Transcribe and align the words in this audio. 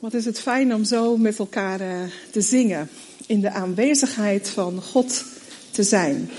Wat 0.00 0.14
is 0.14 0.24
het 0.24 0.40
fijn 0.40 0.74
om 0.74 0.84
zo 0.84 1.16
met 1.16 1.38
elkaar 1.38 1.80
uh, 1.80 2.02
te 2.30 2.40
zingen, 2.40 2.90
in 3.26 3.40
de 3.40 3.50
aanwezigheid 3.50 4.48
van 4.48 4.82
God 4.82 5.24
te 5.70 5.82
zijn. 5.82 6.30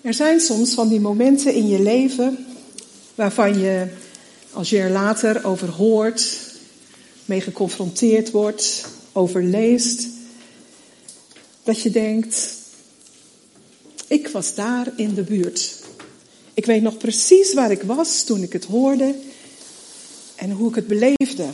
Er 0.00 0.14
zijn 0.14 0.40
soms 0.40 0.74
van 0.74 0.88
die 0.88 1.00
momenten 1.00 1.54
in 1.54 1.68
je 1.68 1.82
leven 1.82 2.46
waarvan 3.14 3.58
je, 3.58 3.86
als 4.52 4.70
je 4.70 4.78
er 4.78 4.90
later 4.90 5.44
over 5.44 5.68
hoort, 5.68 6.38
mee 7.24 7.40
geconfronteerd 7.40 8.30
wordt, 8.30 8.84
over 9.12 9.42
leest, 9.42 10.06
dat 11.62 11.82
je 11.82 11.90
denkt, 11.90 12.52
ik 14.06 14.28
was 14.28 14.54
daar 14.54 14.92
in 14.96 15.14
de 15.14 15.22
buurt. 15.22 15.82
Ik 16.54 16.66
weet 16.66 16.82
nog 16.82 16.96
precies 16.96 17.54
waar 17.54 17.70
ik 17.70 17.82
was 17.82 18.24
toen 18.24 18.42
ik 18.42 18.52
het 18.52 18.64
hoorde 18.64 19.14
en 20.38 20.50
hoe 20.50 20.68
ik 20.68 20.74
het 20.74 20.86
beleefde. 20.86 21.44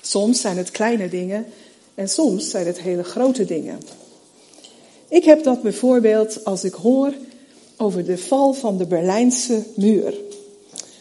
Soms 0.00 0.40
zijn 0.40 0.56
het 0.56 0.70
kleine 0.70 1.08
dingen 1.08 1.46
en 1.94 2.08
soms 2.08 2.50
zijn 2.50 2.66
het 2.66 2.80
hele 2.80 3.04
grote 3.04 3.44
dingen. 3.44 3.80
Ik 5.08 5.24
heb 5.24 5.44
dat 5.44 5.62
bijvoorbeeld 5.62 6.44
als 6.44 6.64
ik 6.64 6.74
hoor 6.74 7.14
over 7.76 8.04
de 8.04 8.18
val 8.18 8.52
van 8.52 8.78
de 8.78 8.86
Berlijnse 8.86 9.62
muur. 9.76 10.14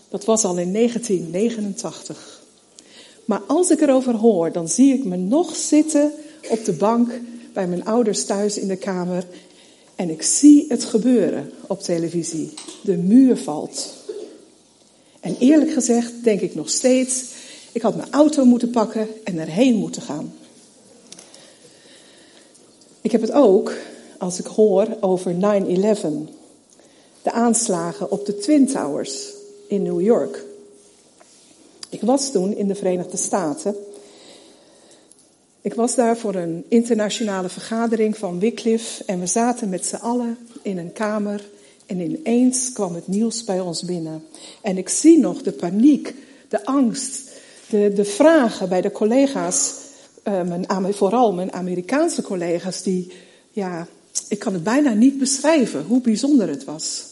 Dat 0.10 0.26
was 0.26 0.44
al 0.44 0.58
in 0.58 0.74
1989. 0.74 2.42
Maar 3.26 3.42
als 3.48 3.70
ik 3.70 3.82
erover 3.82 4.16
hoor, 4.16 4.52
dan 4.52 4.68
zie 4.68 4.94
ik 4.94 5.04
me 5.04 5.18
nog 5.18 5.56
zitten 5.56 6.12
op 6.50 6.66
de 6.66 6.74
bank 6.74 7.20
bij 7.54 7.68
mijn 7.68 7.86
ouders 7.86 8.26
thuis 8.26 8.58
in 8.58 8.68
de 8.68 8.76
kamer. 8.76 9.26
En 9.96 10.10
ik 10.10 10.22
zie 10.22 10.66
het 10.68 10.84
gebeuren 10.84 11.52
op 11.68 11.82
televisie. 11.82 12.54
De 12.84 12.98
muur 12.98 13.38
valt. 13.38 13.94
En 15.22 15.36
eerlijk 15.40 15.72
gezegd 15.72 16.12
denk 16.24 16.42
ik 16.42 16.56
nog 16.56 16.70
steeds, 16.70 17.24
ik 17.72 17.82
had 17.82 17.96
mijn 17.96 18.12
auto 18.12 18.46
moeten 18.46 18.70
pakken 18.70 19.08
en 19.24 19.40
erheen 19.40 19.76
moeten 19.76 20.02
gaan. 20.02 20.34
Ik 23.02 23.12
heb 23.12 23.22
het 23.22 23.32
ook 23.32 23.74
als 24.18 24.40
ik 24.40 24.46
hoor 24.46 24.88
over 25.00 25.34
9-11. 25.34 25.38
De 27.22 27.32
aanslagen 27.32 28.12
op 28.12 28.26
de 28.26 28.38
Twin 28.38 28.68
Towers 28.68 29.34
in 29.68 29.82
New 29.82 30.02
York. 30.02 30.44
Ik 31.90 32.02
was 32.02 32.32
toen 32.32 32.56
in 32.56 32.68
de 32.68 32.76
Verenigde 32.76 33.18
Staten. 33.18 33.76
Ik 35.62 35.74
was 35.74 35.96
daar 35.96 36.18
voor 36.18 36.36
een 36.36 36.66
internationale 36.68 37.50
vergadering 37.50 38.18
van 38.18 38.40
Wycliffe 38.40 39.04
en 39.06 39.20
we 39.20 39.26
zaten 39.26 39.70
met 39.70 39.86
z'n 39.86 39.96
allen 39.96 40.38
in 40.62 40.78
een 40.78 40.94
kamer 40.94 41.50
en 41.92 42.00
ineens 42.00 42.72
kwam 42.72 42.96
het 42.96 43.08
nieuws 43.08 43.44
bij 43.44 43.60
ons 43.60 43.84
binnen. 43.84 44.24
En 44.62 44.78
ik 44.78 44.90
zie 44.90 45.20
nog 45.20 45.42
de 45.42 45.52
paniek, 45.52 46.16
de 46.48 46.66
angst, 46.66 47.30
de, 47.70 47.92
de 47.96 48.06
vragen 48.06 48.70
bij 48.70 48.82
de 48.82 48.92
collega's, 48.92 49.74
mijn, 50.24 50.94
vooral 50.94 51.34
mijn 51.34 51.54
Amerikaanse 51.54 52.22
collega's, 52.22 52.84
die, 52.84 53.12
ja, 53.52 53.88
ik 54.28 54.40
kan 54.40 54.54
het 54.54 54.64
bijna 54.64 54.94
niet 54.94 55.18
beschrijven 55.18 55.84
hoe 55.84 56.02
bijzonder 56.02 56.50
het 56.50 56.64
was. 56.64 57.06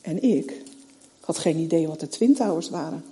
En 0.00 0.22
ik 0.22 0.52
had 1.20 1.38
geen 1.38 1.58
idee 1.58 1.86
wat 1.86 2.00
de 2.00 2.08
Twin 2.08 2.34
Towers 2.34 2.70
waren. 2.70 3.04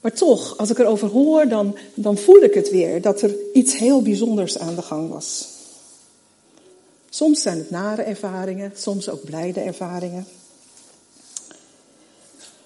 Maar 0.00 0.12
toch, 0.12 0.58
als 0.58 0.70
ik 0.70 0.78
erover 0.78 1.08
hoor, 1.08 1.48
dan, 1.48 1.76
dan 1.94 2.16
voel 2.18 2.42
ik 2.42 2.54
het 2.54 2.70
weer 2.70 3.02
dat 3.02 3.22
er 3.22 3.34
iets 3.52 3.78
heel 3.78 4.02
bijzonders 4.02 4.58
aan 4.58 4.74
de 4.74 4.82
gang 4.82 5.10
was. 5.10 5.55
Soms 7.16 7.42
zijn 7.42 7.58
het 7.58 7.70
nare 7.70 8.02
ervaringen, 8.02 8.72
soms 8.74 9.08
ook 9.08 9.24
blijde 9.24 9.60
ervaringen. 9.60 10.26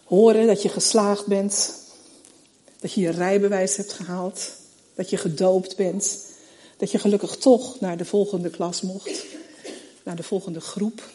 Horen 0.05 0.47
dat 0.47 0.63
je 0.63 0.69
geslaagd 0.69 1.27
bent, 1.27 1.75
dat 2.81 2.93
je 2.93 3.01
je 3.01 3.11
rijbewijs 3.11 3.77
hebt 3.77 3.93
gehaald, 3.93 4.53
dat 4.95 5.11
je 5.11 5.17
gedoopt 5.17 5.77
bent, 5.77 6.19
dat 6.77 6.91
je 6.91 6.99
gelukkig 6.99 7.37
toch 7.37 7.81
naar 7.81 7.97
de 7.97 8.05
volgende 8.05 8.51
klas 8.51 8.81
mocht, 8.81 9.25
naar 10.03 10.17
de 10.17 10.23
volgende 10.23 10.61
groep. 10.61 11.09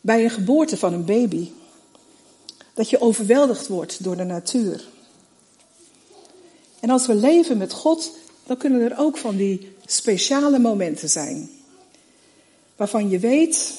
Bij 0.00 0.24
een 0.24 0.30
geboorte 0.30 0.76
van 0.76 0.92
een 0.92 1.04
baby, 1.04 1.50
dat 2.74 2.90
je 2.90 3.00
overweldigd 3.00 3.66
wordt 3.66 4.04
door 4.04 4.16
de 4.16 4.24
natuur. 4.24 4.88
En 6.80 6.90
als 6.90 7.06
we 7.06 7.14
leven 7.14 7.58
met 7.58 7.72
God, 7.72 8.10
dan 8.50 8.58
kunnen 8.58 8.80
er 8.80 8.98
ook 8.98 9.16
van 9.16 9.36
die 9.36 9.72
speciale 9.86 10.58
momenten 10.58 11.10
zijn. 11.10 11.50
Waarvan 12.76 13.08
je 13.08 13.18
weet, 13.18 13.72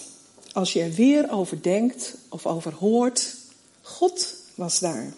als 0.52 0.74
je 0.74 0.82
er 0.82 0.92
weer 0.92 1.32
over 1.32 1.62
denkt 1.62 2.16
of 2.30 2.46
over 2.46 2.74
hoort, 2.74 3.36
God 3.82 4.36
was 4.56 4.80
daar. 4.80 5.14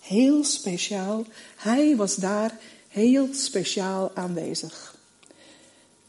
Heel 0.00 0.44
speciaal. 0.44 1.24
Hij 1.56 1.96
was 1.96 2.14
daar 2.14 2.58
heel 2.88 3.28
speciaal 3.32 4.10
aanwezig. 4.14 4.96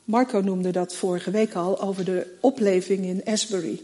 Marco 0.03 0.40
noemde 0.40 0.72
dat 0.72 0.96
vorige 0.96 1.31
week 1.31 1.56
al 1.56 1.81
over 1.81 2.06
de 2.06 2.38
opleving 2.40 3.06
in 3.06 3.22
Asbury. 3.25 3.81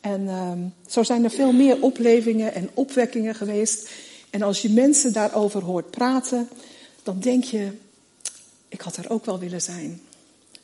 En 0.00 0.28
um, 0.28 0.74
zo 0.86 1.02
zijn 1.02 1.24
er 1.24 1.30
veel 1.30 1.52
meer 1.52 1.82
oplevingen 1.82 2.54
en 2.54 2.70
opwekkingen 2.74 3.34
geweest. 3.34 3.90
En 4.30 4.42
als 4.42 4.62
je 4.62 4.70
mensen 4.70 5.12
daarover 5.12 5.62
hoort 5.62 5.90
praten, 5.90 6.48
dan 7.02 7.20
denk 7.20 7.44
je, 7.44 7.72
ik 8.68 8.80
had 8.80 8.96
er 8.96 9.10
ook 9.10 9.24
wel 9.24 9.38
willen 9.38 9.62
zijn. 9.62 10.02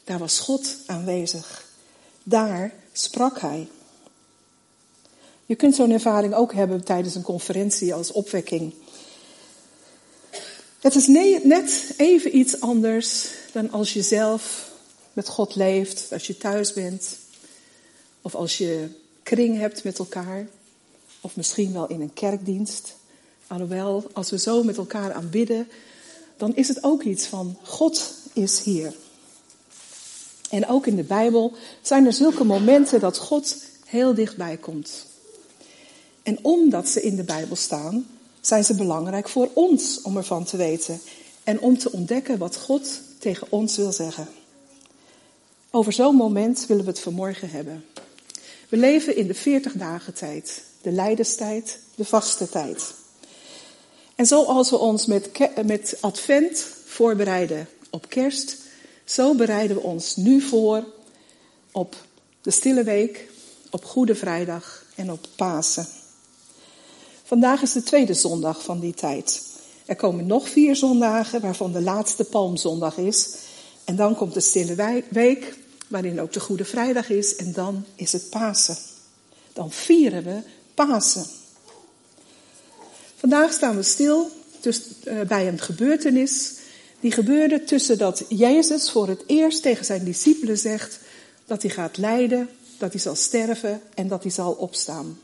Daar 0.05 0.19
was 0.19 0.39
God 0.39 0.77
aanwezig. 0.87 1.67
Daar 2.23 2.73
sprak 2.93 3.41
Hij. 3.41 3.69
Je 5.47 5.55
kunt 5.55 5.75
zo'n 5.75 5.91
ervaring 5.91 6.35
ook 6.35 6.53
hebben 6.53 6.85
tijdens 6.85 7.15
een 7.15 7.23
conferentie 7.23 7.95
als 7.95 8.13
opwekking. 8.13 8.75
Het 10.81 10.95
is 10.95 11.07
net 11.43 11.95
even 11.97 12.37
iets 12.37 12.61
anders 12.61 13.29
dan 13.53 13.71
als 13.71 13.93
je 13.93 14.03
zelf 14.03 14.71
met 15.13 15.29
God 15.29 15.55
leeft, 15.55 16.13
als 16.13 16.27
je 16.27 16.37
thuis 16.37 16.73
bent, 16.73 17.19
of 18.23 18.35
als 18.35 18.59
je 18.59 18.89
kring 19.23 19.59
hebt 19.59 19.85
met 19.85 19.99
elkaar, 19.99 20.49
of 21.21 21.37
misschien 21.37 21.73
wel 21.73 21.87
in 21.87 22.01
een 22.01 22.15
kerkdienst. 22.15 22.97
Alhoewel, 23.47 24.11
als 24.13 24.31
we 24.31 24.39
zo 24.39 24.63
met 24.63 24.77
elkaar 24.77 25.13
aanbidden, 25.13 25.69
dan 26.37 26.57
is 26.57 26.69
het 26.69 26.85
ook 26.85 27.03
iets 27.03 27.27
van 27.27 27.57
God 27.63 28.15
is 28.33 28.61
hier. 28.61 28.95
En 30.51 30.67
ook 30.67 30.87
in 30.87 30.97
de 30.97 31.03
Bijbel 31.03 31.53
zijn 31.83 32.07
er 32.07 32.13
zulke 32.13 32.45
momenten 32.45 33.01
dat 33.01 33.19
God 33.19 33.57
heel 33.85 34.15
dichtbij 34.15 34.57
komt. 34.57 35.07
En 36.23 36.39
omdat 36.43 36.89
ze 36.89 37.03
in 37.03 37.17
de 37.17 37.25
Bijbel 37.25 37.57
staan, 37.57 38.07
zijn 38.41 38.65
ze 38.65 38.75
belangrijk 38.75 39.29
voor 39.29 39.51
ons 39.53 40.03
om 40.03 40.17
ervan 40.17 40.45
te 40.45 40.57
weten 40.57 41.01
en 41.45 41.61
om 41.61 41.79
te 41.79 41.93
ontdekken 41.93 42.39
wat 42.39 42.57
God 42.57 43.01
tegen 43.19 43.47
ons 43.51 43.77
wil 43.77 43.93
zeggen. 43.93 44.29
Over 45.71 45.93
zo'n 45.93 46.15
moment 46.15 46.67
willen 46.67 46.85
we 46.85 46.91
het 46.91 47.01
vanmorgen 47.01 47.51
hebben. 47.51 47.85
We 48.69 48.77
leven 48.77 49.17
in 49.17 49.27
de 49.27 49.35
40 49.35 49.73
dagen 49.73 50.15
tijd, 50.15 50.63
de 50.83 50.93
lijdenstijd, 50.93 51.79
de 51.95 52.05
vaste 52.05 52.49
tijd. 52.49 52.95
En 54.15 54.27
zoals 54.27 54.71
we 54.71 54.79
ons 54.79 55.07
met, 55.07 55.31
met 55.65 55.97
advent 56.01 56.67
voorbereiden 56.85 57.69
op 57.91 58.09
kerst, 58.09 58.57
zo 59.05 59.35
bereiden 59.35 59.77
we 59.77 59.83
ons 59.83 60.17
nu 60.17 60.41
voor 60.41 60.85
op 61.73 61.97
de 62.41 62.51
stille 62.51 62.83
week, 62.83 63.29
op 63.71 63.85
Goede 63.85 64.15
Vrijdag 64.15 64.85
en 64.95 65.13
op 65.13 65.27
Pasen. 65.37 65.87
Vandaag 67.25 67.63
is 67.63 67.73
de 67.73 67.83
tweede 67.83 68.15
zondag 68.15 68.63
van 68.63 68.81
die 68.81 68.95
tijd. 68.95 69.43
Er 69.87 69.97
komen 69.97 70.27
nog 70.27 70.49
vier 70.49 70.77
zondagen, 70.77 71.41
waarvan 71.41 71.73
de 71.73 71.83
laatste 71.83 72.25
Palmzondag 72.25 72.97
is. 72.97 73.37
En 73.85 73.97
dan 73.97 74.15
komt 74.15 74.35
de 74.35 74.41
stille 74.41 75.05
week, 75.09 75.59
waarin 75.89 76.21
ook 76.21 76.33
de 76.33 76.41
Goede 76.41 76.65
Vrijdag 76.65 77.11
is. 77.11 77.37
En 77.37 77.53
dan 77.53 77.85
is 77.95 78.13
het 78.13 78.31
Pasen. 78.31 78.77
Dan 79.53 79.71
vieren 79.71 80.25
we 80.25 80.41
Pasen. 80.75 81.27
Vandaag 83.25 83.53
staan 83.53 83.77
we 83.77 83.83
stil 83.83 84.31
eh, 84.63 85.21
bij 85.21 85.49
een 85.49 85.59
gebeurtenis 85.59 86.53
die 87.01 87.13
gebeurde 87.13 87.65
tussen 87.65 87.99
dat 87.99 88.25
Jezus 88.29 88.91
voor 88.91 89.09
het 89.09 89.25
eerst 89.27 89.63
tegen 89.63 89.85
zijn 89.85 90.05
discipelen 90.05 90.59
zegt 90.59 90.99
dat 91.47 91.63
hij 91.63 91.71
gaat 91.71 91.97
lijden, 91.97 92.49
dat 92.79 92.93
hij 92.93 93.01
zal 93.01 93.15
sterven 93.15 93.81
en 93.95 94.09
dat 94.09 94.23
hij 94.23 94.33
zal 94.33 94.53
opstaan. 94.53 95.19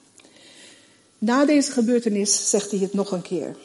Na 1.19 1.44
deze 1.44 1.73
gebeurtenis 1.73 2.50
zegt 2.50 2.70
hij 2.70 2.81
het 2.81 2.93
nog 2.93 3.12
een 3.12 3.23
keer. 3.23 3.56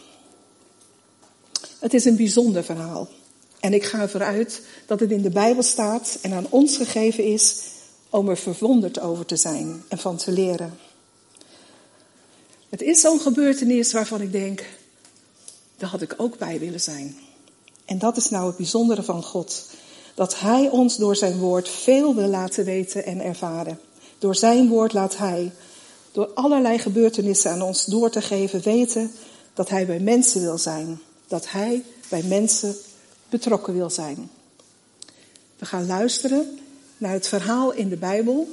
Het 1.79 1.93
is 1.93 2.05
een 2.05 2.15
bijzonder 2.15 2.63
verhaal. 2.63 3.07
En 3.59 3.73
ik 3.73 3.83
ga 3.83 4.01
ervoor 4.01 4.23
uit 4.23 4.61
dat 4.85 4.99
het 4.99 5.11
in 5.11 5.21
de 5.21 5.29
Bijbel 5.29 5.63
staat 5.63 6.17
en 6.21 6.33
aan 6.33 6.47
ons 6.49 6.77
gegeven 6.77 7.23
is 7.23 7.61
om 8.09 8.29
er 8.29 8.37
verwonderd 8.37 8.99
over 8.99 9.25
te 9.25 9.35
zijn 9.35 9.83
en 9.87 9.97
van 9.97 10.17
te 10.17 10.31
leren. 10.31 10.79
Het 12.75 12.83
is 12.83 13.01
zo'n 13.01 13.19
gebeurtenis 13.19 13.91
waarvan 13.91 14.21
ik 14.21 14.31
denk, 14.31 14.63
daar 15.77 15.89
had 15.89 16.01
ik 16.01 16.13
ook 16.17 16.37
bij 16.37 16.59
willen 16.59 16.81
zijn. 16.81 17.17
En 17.85 17.99
dat 17.99 18.17
is 18.17 18.29
nou 18.29 18.47
het 18.47 18.57
bijzondere 18.57 19.03
van 19.03 19.23
God. 19.23 19.65
Dat 20.15 20.39
Hij 20.39 20.69
ons 20.69 20.97
door 20.97 21.15
zijn 21.15 21.37
woord 21.37 21.69
veel 21.69 22.15
wil 22.15 22.27
laten 22.27 22.65
weten 22.65 23.05
en 23.05 23.21
ervaren. 23.21 23.79
Door 24.19 24.35
zijn 24.35 24.67
woord 24.67 24.93
laat 24.93 25.17
Hij 25.17 25.51
door 26.11 26.27
allerlei 26.33 26.77
gebeurtenissen 26.77 27.51
aan 27.51 27.61
ons 27.61 27.85
door 27.85 28.09
te 28.09 28.21
geven, 28.21 28.61
weten 28.61 29.11
dat 29.53 29.69
Hij 29.69 29.85
bij 29.85 29.99
mensen 29.99 30.41
wil 30.41 30.57
zijn. 30.57 31.01
Dat 31.27 31.49
Hij 31.49 31.83
bij 32.09 32.23
mensen 32.23 32.75
betrokken 33.29 33.73
wil 33.73 33.89
zijn. 33.89 34.29
We 35.57 35.65
gaan 35.65 35.85
luisteren 35.85 36.59
naar 36.97 37.13
het 37.13 37.27
verhaal 37.27 37.71
in 37.71 37.89
de 37.89 37.97
Bijbel. 37.97 38.47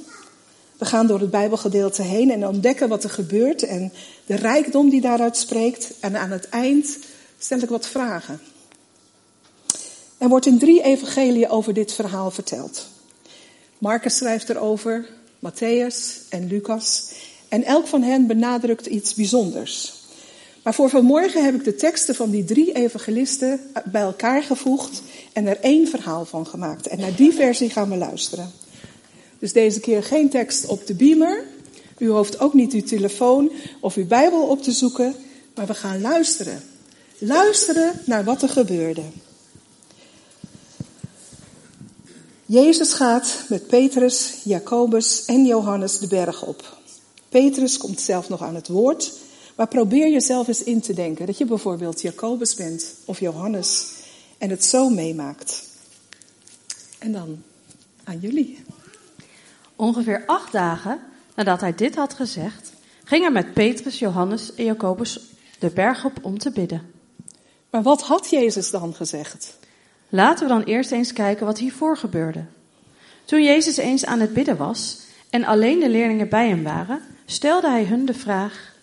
We 0.77 0.85
gaan 0.85 1.07
door 1.07 1.19
het 1.19 1.31
Bijbelgedeelte 1.31 2.01
heen 2.01 2.31
en 2.31 2.47
ontdekken 2.47 2.89
wat 2.89 3.03
er 3.03 3.09
gebeurt 3.09 3.63
en 3.63 3.93
de 4.25 4.35
rijkdom 4.35 4.89
die 4.89 5.01
daaruit 5.01 5.37
spreekt. 5.37 5.93
En 5.99 6.19
aan 6.19 6.31
het 6.31 6.49
eind 6.49 6.97
stel 7.37 7.59
ik 7.59 7.69
wat 7.69 7.87
vragen. 7.87 8.39
Er 10.17 10.29
wordt 10.29 10.45
in 10.45 10.59
drie 10.59 10.83
evangeliën 10.83 11.49
over 11.49 11.73
dit 11.73 11.93
verhaal 11.93 12.31
verteld. 12.31 12.87
Marcus 13.77 14.17
schrijft 14.17 14.49
erover, 14.49 15.09
Matthäus 15.39 16.29
en 16.29 16.47
Lucas. 16.47 17.11
En 17.47 17.63
elk 17.63 17.87
van 17.87 18.01
hen 18.01 18.27
benadrukt 18.27 18.85
iets 18.85 19.13
bijzonders. 19.13 19.93
Maar 20.63 20.73
voor 20.73 20.89
vanmorgen 20.89 21.45
heb 21.45 21.55
ik 21.55 21.63
de 21.63 21.75
teksten 21.75 22.15
van 22.15 22.29
die 22.29 22.43
drie 22.43 22.73
evangelisten 22.73 23.59
bij 23.85 24.01
elkaar 24.01 24.43
gevoegd 24.43 25.01
en 25.33 25.47
er 25.47 25.59
één 25.59 25.87
verhaal 25.87 26.25
van 26.25 26.47
gemaakt. 26.47 26.87
En 26.87 26.99
naar 26.99 27.15
die 27.15 27.33
versie 27.33 27.69
gaan 27.69 27.89
we 27.89 27.97
luisteren. 27.97 28.51
Dus 29.43 29.53
deze 29.53 29.79
keer 29.79 30.03
geen 30.03 30.29
tekst 30.29 30.65
op 30.65 30.87
de 30.87 30.93
beamer. 30.93 31.43
U 31.97 32.07
hoeft 32.07 32.39
ook 32.39 32.53
niet 32.53 32.73
uw 32.73 32.83
telefoon 32.83 33.51
of 33.79 33.95
uw 33.95 34.07
Bijbel 34.07 34.47
op 34.47 34.61
te 34.61 34.71
zoeken, 34.71 35.15
maar 35.55 35.65
we 35.65 35.73
gaan 35.73 36.01
luisteren. 36.01 36.63
Luisteren 37.17 38.01
naar 38.05 38.23
wat 38.23 38.41
er 38.41 38.49
gebeurde. 38.49 39.01
Jezus 42.45 42.93
gaat 42.93 43.43
met 43.49 43.67
Petrus, 43.67 44.33
Jacobus 44.43 45.25
en 45.25 45.45
Johannes 45.45 45.99
de 45.99 46.07
berg 46.07 46.45
op. 46.45 46.77
Petrus 47.29 47.77
komt 47.77 48.01
zelf 48.01 48.29
nog 48.29 48.41
aan 48.41 48.55
het 48.55 48.67
woord, 48.67 49.13
maar 49.55 49.67
probeer 49.67 50.11
jezelf 50.11 50.47
eens 50.47 50.63
in 50.63 50.81
te 50.81 50.93
denken 50.93 51.25
dat 51.25 51.37
je 51.37 51.45
bijvoorbeeld 51.45 52.01
Jacobus 52.01 52.55
bent 52.55 52.93
of 53.05 53.19
Johannes 53.19 53.85
en 54.37 54.49
het 54.49 54.65
zo 54.65 54.89
meemaakt. 54.89 55.63
En 56.97 57.11
dan 57.11 57.43
aan 58.03 58.19
jullie. 58.19 58.62
Ongeveer 59.83 60.23
acht 60.25 60.51
dagen 60.51 60.99
nadat 61.35 61.61
hij 61.61 61.75
dit 61.75 61.95
had 61.95 62.13
gezegd, 62.13 62.73
ging 63.03 63.21
hij 63.21 63.31
met 63.31 63.53
Petrus, 63.53 63.99
Johannes 63.99 64.53
en 64.53 64.65
Jacobus 64.65 65.19
de 65.59 65.69
berg 65.69 66.05
op 66.05 66.19
om 66.21 66.37
te 66.37 66.51
bidden. 66.51 66.81
Maar 67.69 67.81
wat 67.81 68.01
had 68.01 68.29
Jezus 68.29 68.71
dan 68.71 68.93
gezegd? 68.93 69.57
Laten 70.09 70.47
we 70.47 70.53
dan 70.53 70.63
eerst 70.63 70.91
eens 70.91 71.13
kijken 71.13 71.45
wat 71.45 71.57
hiervoor 71.57 71.97
gebeurde. 71.97 72.45
Toen 73.25 73.43
Jezus 73.43 73.77
eens 73.77 74.05
aan 74.05 74.19
het 74.19 74.33
bidden 74.33 74.57
was 74.57 74.99
en 75.29 75.43
alleen 75.43 75.79
de 75.79 75.89
leerlingen 75.89 76.29
bij 76.29 76.47
hem 76.47 76.63
waren, 76.63 77.01
stelde 77.25 77.69
hij 77.69 77.85
hun 77.85 78.05
de 78.05 78.13
vraag: 78.13 78.75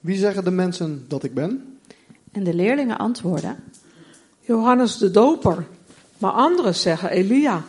Wie 0.00 0.18
zeggen 0.18 0.44
de 0.44 0.50
mensen 0.50 1.04
dat 1.08 1.24
ik 1.24 1.34
ben? 1.34 1.78
En 2.32 2.44
de 2.44 2.54
leerlingen 2.54 2.98
antwoordden: 2.98 3.56
Johannes 4.40 4.98
de 4.98 5.10
Doper, 5.10 5.66
maar 6.18 6.32
anderen 6.32 6.74
zeggen 6.74 7.10
Elia. 7.10 7.64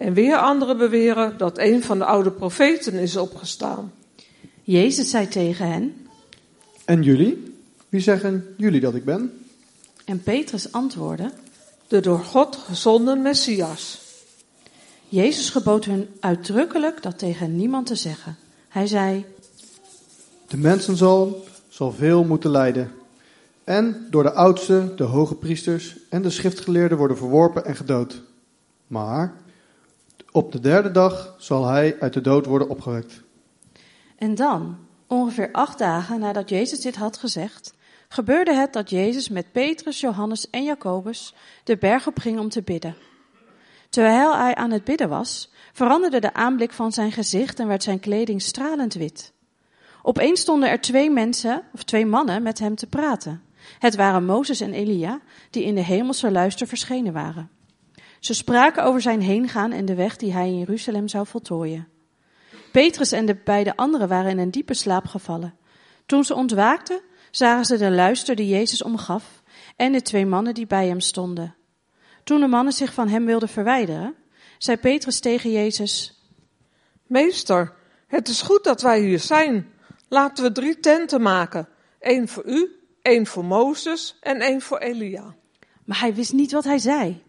En 0.00 0.14
weer 0.14 0.36
anderen 0.36 0.76
beweren 0.76 1.38
dat 1.38 1.58
een 1.58 1.82
van 1.82 1.98
de 1.98 2.04
oude 2.04 2.30
profeten 2.30 2.94
is 2.94 3.16
opgestaan. 3.16 3.92
Jezus 4.62 5.10
zei 5.10 5.28
tegen 5.28 5.68
hen: 5.68 6.06
En 6.84 7.02
jullie? 7.02 7.54
Wie 7.88 8.00
zeggen 8.00 8.54
jullie 8.56 8.80
dat 8.80 8.94
ik 8.94 9.04
ben? 9.04 9.44
En 10.04 10.22
Petrus 10.22 10.72
antwoordde: 10.72 11.32
De 11.88 12.00
door 12.00 12.18
God 12.18 12.56
gezonden 12.56 13.22
Messias. 13.22 14.00
Jezus 15.08 15.50
gebood 15.50 15.84
hun 15.84 16.08
uitdrukkelijk 16.20 17.02
dat 17.02 17.18
tegen 17.18 17.56
niemand 17.56 17.86
te 17.86 17.96
zeggen. 17.96 18.36
Hij 18.68 18.86
zei: 18.86 19.24
De 20.48 20.56
mensen 20.56 20.96
zal, 20.96 21.44
zal 21.68 21.92
veel 21.92 22.24
moeten 22.24 22.50
lijden. 22.50 22.92
En 23.64 24.06
door 24.10 24.22
de 24.22 24.32
oudsten, 24.32 24.96
de 24.96 25.04
hoge 25.04 25.34
priesters 25.34 25.96
en 26.08 26.22
de 26.22 26.30
schriftgeleerden 26.30 26.98
worden 26.98 27.16
verworpen 27.16 27.64
en 27.64 27.76
gedood. 27.76 28.22
Maar 28.86 29.34
op 30.32 30.52
de 30.52 30.60
derde 30.60 30.90
dag 30.90 31.34
zal 31.38 31.66
hij 31.66 31.96
uit 32.00 32.12
de 32.12 32.20
dood 32.20 32.46
worden 32.46 32.68
opgewekt. 32.68 33.22
En 34.16 34.34
dan, 34.34 34.76
ongeveer 35.06 35.48
acht 35.52 35.78
dagen 35.78 36.20
nadat 36.20 36.48
Jezus 36.48 36.80
dit 36.80 36.96
had 36.96 37.16
gezegd, 37.16 37.74
gebeurde 38.08 38.54
het 38.54 38.72
dat 38.72 38.90
Jezus 38.90 39.28
met 39.28 39.52
Petrus, 39.52 40.00
Johannes 40.00 40.50
en 40.50 40.64
Jacobus 40.64 41.34
de 41.64 41.76
berg 41.76 42.06
op 42.06 42.18
ging 42.18 42.38
om 42.38 42.48
te 42.48 42.62
bidden. 42.62 42.96
Terwijl 43.88 44.36
hij 44.36 44.54
aan 44.54 44.70
het 44.70 44.84
bidden 44.84 45.08
was, 45.08 45.52
veranderde 45.72 46.20
de 46.20 46.34
aanblik 46.34 46.72
van 46.72 46.92
zijn 46.92 47.12
gezicht 47.12 47.60
en 47.60 47.66
werd 47.66 47.82
zijn 47.82 48.00
kleding 48.00 48.42
stralend 48.42 48.94
wit. 48.94 49.32
Opeens 50.02 50.40
stonden 50.40 50.70
er 50.70 50.80
twee 50.80 51.10
mensen, 51.10 51.62
of 51.72 51.84
twee 51.84 52.06
mannen, 52.06 52.42
met 52.42 52.58
hem 52.58 52.74
te 52.74 52.86
praten. 52.86 53.42
Het 53.78 53.96
waren 53.96 54.24
Mozes 54.24 54.60
en 54.60 54.72
Elia, 54.72 55.20
die 55.50 55.64
in 55.64 55.74
de 55.74 55.84
hemelse 55.84 56.30
luister 56.30 56.66
verschenen 56.66 57.12
waren. 57.12 57.50
Ze 58.20 58.34
spraken 58.34 58.84
over 58.84 59.00
zijn 59.00 59.20
heengaan 59.22 59.72
en 59.72 59.84
de 59.84 59.94
weg 59.94 60.16
die 60.16 60.32
hij 60.32 60.46
in 60.46 60.58
Jeruzalem 60.58 61.08
zou 61.08 61.26
voltooien. 61.26 61.88
Petrus 62.72 63.12
en 63.12 63.26
de 63.26 63.34
beide 63.44 63.76
anderen 63.76 64.08
waren 64.08 64.30
in 64.30 64.38
een 64.38 64.50
diepe 64.50 64.74
slaap 64.74 65.06
gevallen. 65.06 65.54
Toen 66.06 66.24
ze 66.24 66.34
ontwaakten, 66.34 67.00
zagen 67.30 67.64
ze 67.64 67.76
de 67.76 67.90
luister 67.90 68.36
die 68.36 68.48
Jezus 68.48 68.82
omgaf 68.82 69.42
en 69.76 69.92
de 69.92 70.02
twee 70.02 70.26
mannen 70.26 70.54
die 70.54 70.66
bij 70.66 70.86
hem 70.86 71.00
stonden. 71.00 71.54
Toen 72.24 72.40
de 72.40 72.46
mannen 72.46 72.72
zich 72.72 72.92
van 72.94 73.08
hem 73.08 73.24
wilden 73.26 73.48
verwijderen, 73.48 74.14
zei 74.58 74.76
Petrus 74.76 75.20
tegen 75.20 75.52
Jezus: 75.52 76.22
Meester, 77.06 77.74
het 78.06 78.28
is 78.28 78.42
goed 78.42 78.64
dat 78.64 78.82
wij 78.82 79.00
hier 79.00 79.20
zijn. 79.20 79.72
Laten 80.08 80.44
we 80.44 80.52
drie 80.52 80.80
tenten 80.80 81.22
maken: 81.22 81.68
één 81.98 82.28
voor 82.28 82.46
u, 82.46 82.68
één 83.02 83.26
voor 83.26 83.44
Mozes 83.44 84.16
en 84.20 84.40
één 84.40 84.60
voor 84.60 84.78
Elia. 84.78 85.34
Maar 85.84 86.00
hij 86.00 86.14
wist 86.14 86.32
niet 86.32 86.52
wat 86.52 86.64
hij 86.64 86.78
zei. 86.78 87.22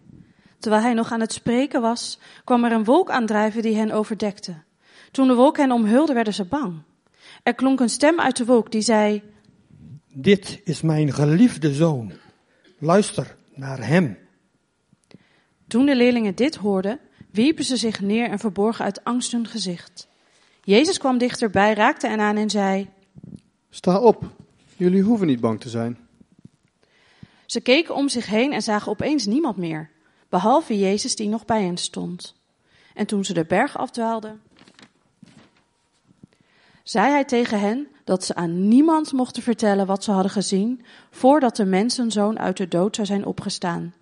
Terwijl 0.62 0.84
hij 0.84 0.94
nog 0.94 1.12
aan 1.12 1.20
het 1.20 1.34
spreken 1.34 1.82
was, 1.82 2.20
kwam 2.44 2.64
er 2.64 2.72
een 2.72 2.84
wolk 2.84 3.10
aandrijven 3.10 3.62
die 3.62 3.76
hen 3.76 3.92
overdekte. 3.92 4.54
Toen 5.12 5.28
de 5.28 5.34
wolk 5.34 5.58
hen 5.58 5.72
omhulde, 5.72 6.14
werden 6.14 6.34
ze 6.34 6.46
bang. 6.46 6.82
Er 7.44 7.54
klonk 7.54 7.80
een 7.80 7.90
stem 7.90 8.20
uit 8.20 8.38
de 8.38 8.46
wolk 8.46 8.72
die 8.72 8.82
zei: 8.82 9.22
Dit 10.14 10.62
is 10.64 10.82
mijn 10.82 11.14
geliefde 11.14 11.74
zoon. 11.74 12.12
Luister 12.78 13.36
naar 13.54 13.88
hem. 13.88 14.18
Toen 15.68 15.86
de 15.86 15.96
leerlingen 15.96 16.36
dit 16.36 16.56
hoorden, 16.56 17.00
wierpen 17.32 17.64
ze 17.64 17.78
zich 17.78 18.02
neer 18.02 18.30
en 18.30 18.40
verborgen 18.40 18.86
uit 18.86 19.04
angst 19.04 19.32
hun 19.32 19.48
gezicht. 19.48 20.08
Jezus 20.64 20.98
kwam 20.98 21.18
dichterbij, 21.18 21.74
raakte 21.74 22.08
hen 22.08 22.20
aan 22.20 22.38
en 22.38 22.50
zei: 22.50 22.90
Sta 23.70 24.00
op, 24.00 24.24
jullie 24.78 25.02
hoeven 25.04 25.28
niet 25.28 25.40
bang 25.40 25.60
te 25.60 25.70
zijn. 25.70 25.98
Ze 27.46 27.62
keken 27.62 27.96
om 27.96 28.10
zich 28.10 28.26
heen 28.26 28.54
en 28.54 28.62
zagen 28.62 28.92
opeens 28.92 29.26
niemand 29.26 29.58
meer, 29.58 29.90
behalve 30.32 30.80
Jezus 30.80 31.16
die 31.16 31.30
nog 31.30 31.46
bij 31.46 31.64
hen 31.64 31.78
stond. 31.78 32.36
En 32.94 33.06
toen 33.06 33.26
ze 33.26 33.34
de 33.34 33.46
berg 33.46 33.78
afdwaalden, 33.78 34.42
zei 36.84 37.12
hij 37.12 37.26
tegen 37.26 37.60
hen 37.60 37.88
dat 38.04 38.24
ze 38.24 38.36
aan 38.36 38.68
niemand 38.68 39.12
mochten 39.12 39.44
vertellen 39.44 39.86
wat 39.86 40.04
ze 40.04 40.12
hadden 40.12 40.32
gezien, 40.32 40.86
voordat 41.10 41.56
de 41.56 41.66
mensenzoon 41.66 42.40
uit 42.40 42.58
de 42.58 42.68
dood 42.68 42.96
zou 42.96 43.08
zijn 43.08 43.26
opgestaan. 43.26 43.94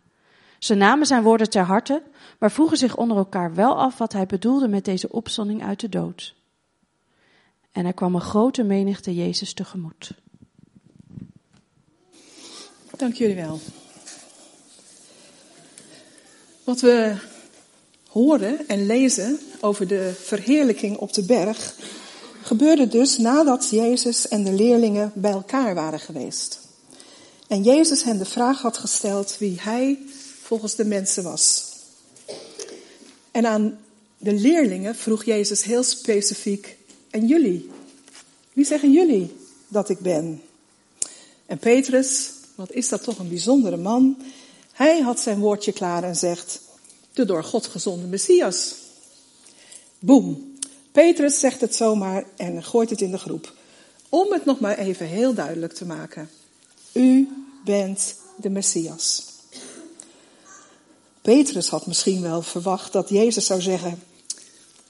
Ze 0.59 0.73
namen 0.73 1.07
zijn 1.07 1.23
woorden 1.23 1.49
ter 1.49 1.63
harte, 1.63 2.03
maar 2.39 2.51
vroegen 2.51 2.77
zich 2.77 2.95
onder 2.95 3.17
elkaar 3.17 3.55
wel 3.55 3.77
af 3.79 3.97
wat 3.97 4.13
hij 4.13 4.25
bedoelde 4.25 4.67
met 4.67 4.85
deze 4.85 5.11
opstanding 5.11 5.63
uit 5.63 5.79
de 5.79 5.89
dood. 5.89 6.35
En 7.71 7.85
er 7.85 7.93
kwam 7.93 8.15
een 8.15 8.21
grote 8.21 8.63
menigte 8.63 9.15
Jezus 9.15 9.53
tegemoet. 9.53 10.11
Dank 12.97 13.13
jullie 13.13 13.35
wel. 13.35 13.59
Wat 16.69 16.81
we 16.81 17.15
horen 18.07 18.67
en 18.67 18.85
lezen 18.85 19.39
over 19.59 19.87
de 19.87 20.11
verheerlijking 20.23 20.97
op 20.97 21.13
de 21.13 21.23
berg 21.23 21.75
gebeurde 22.41 22.87
dus 22.87 23.17
nadat 23.17 23.69
Jezus 23.69 24.27
en 24.27 24.43
de 24.43 24.53
leerlingen 24.53 25.11
bij 25.15 25.31
elkaar 25.31 25.75
waren 25.75 25.99
geweest. 25.99 26.59
En 27.47 27.63
Jezus 27.63 28.03
hen 28.03 28.17
de 28.17 28.25
vraag 28.25 28.61
had 28.61 28.77
gesteld 28.77 29.37
wie 29.37 29.57
hij 29.59 29.99
volgens 30.41 30.75
de 30.75 30.85
mensen 30.85 31.23
was. 31.23 31.65
En 33.31 33.45
aan 33.45 33.79
de 34.17 34.33
leerlingen 34.33 34.95
vroeg 34.95 35.23
Jezus 35.23 35.63
heel 35.63 35.83
specifiek: 35.83 36.77
En 37.09 37.27
jullie? 37.27 37.69
Wie 38.53 38.65
zeggen 38.65 38.91
jullie 38.91 39.35
dat 39.67 39.89
ik 39.89 39.99
ben? 39.99 40.41
En 41.45 41.57
Petrus, 41.57 42.29
wat 42.55 42.71
is 42.71 42.89
dat 42.89 43.03
toch 43.03 43.19
een 43.19 43.29
bijzondere 43.29 43.77
man? 43.77 44.17
Hij 44.79 44.99
had 44.99 45.19
zijn 45.19 45.39
woordje 45.39 45.71
klaar 45.71 46.03
en 46.03 46.15
zegt: 46.15 46.61
De 47.13 47.25
door 47.25 47.43
God 47.43 47.67
gezonde 47.67 48.07
Messias. 48.07 48.73
Boom. 49.99 50.57
Petrus 50.91 51.39
zegt 51.39 51.61
het 51.61 51.75
zomaar 51.75 52.23
en 52.37 52.63
gooit 52.63 52.89
het 52.89 53.01
in 53.01 53.11
de 53.11 53.17
groep. 53.17 53.53
Om 54.09 54.31
het 54.31 54.45
nog 54.45 54.59
maar 54.59 54.77
even 54.77 55.05
heel 55.05 55.33
duidelijk 55.33 55.73
te 55.73 55.85
maken. 55.85 56.29
U 56.91 57.27
bent 57.65 58.15
de 58.35 58.49
Messias. 58.49 59.25
Petrus 61.21 61.67
had 61.67 61.87
misschien 61.87 62.21
wel 62.21 62.41
verwacht 62.41 62.93
dat 62.93 63.09
Jezus 63.09 63.45
zou 63.45 63.61
zeggen: 63.61 64.03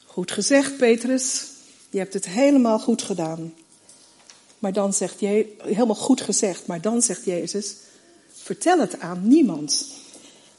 Goed 0.06 0.32
gezegd, 0.32 0.78
Petrus. 0.78 1.46
Je 1.90 1.98
hebt 1.98 2.14
het 2.14 2.26
helemaal 2.26 2.80
goed 2.80 3.02
gedaan. 3.02 3.54
Maar 4.60 4.74
dan 4.74 4.94
zegt 4.94 5.20
je, 5.20 5.56
helemaal 5.62 5.96
goed 5.96 6.22
gezegd, 6.22 6.66
maar 6.66 6.82
dan 6.82 7.02
zegt 7.02 7.26
Jezus, 7.26 7.76
vertel 8.56 8.80
het 8.80 9.00
aan 9.00 9.28
niemand. 9.28 9.88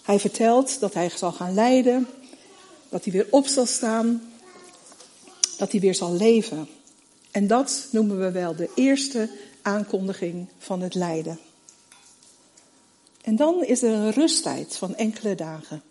Hij 0.02 0.18
vertelt 0.18 0.80
dat 0.80 0.94
hij 0.94 1.08
zal 1.08 1.32
gaan 1.32 1.54
lijden, 1.54 2.06
dat 2.88 3.04
hij 3.04 3.12
weer 3.12 3.26
op 3.30 3.46
zal 3.46 3.66
staan, 3.66 4.32
dat 5.58 5.70
hij 5.70 5.80
weer 5.80 5.94
zal 5.94 6.12
leven. 6.12 6.68
En 7.30 7.46
dat 7.46 7.86
noemen 7.90 8.20
we 8.20 8.30
wel 8.30 8.56
de 8.56 8.70
eerste 8.74 9.28
aankondiging 9.62 10.46
van 10.58 10.80
het 10.80 10.94
lijden. 10.94 11.38
En 13.22 13.36
dan 13.36 13.64
is 13.64 13.82
er 13.82 13.92
een 13.92 14.12
rusttijd 14.12 14.76
van 14.76 14.96
enkele 14.96 15.34
dagen. 15.34 15.82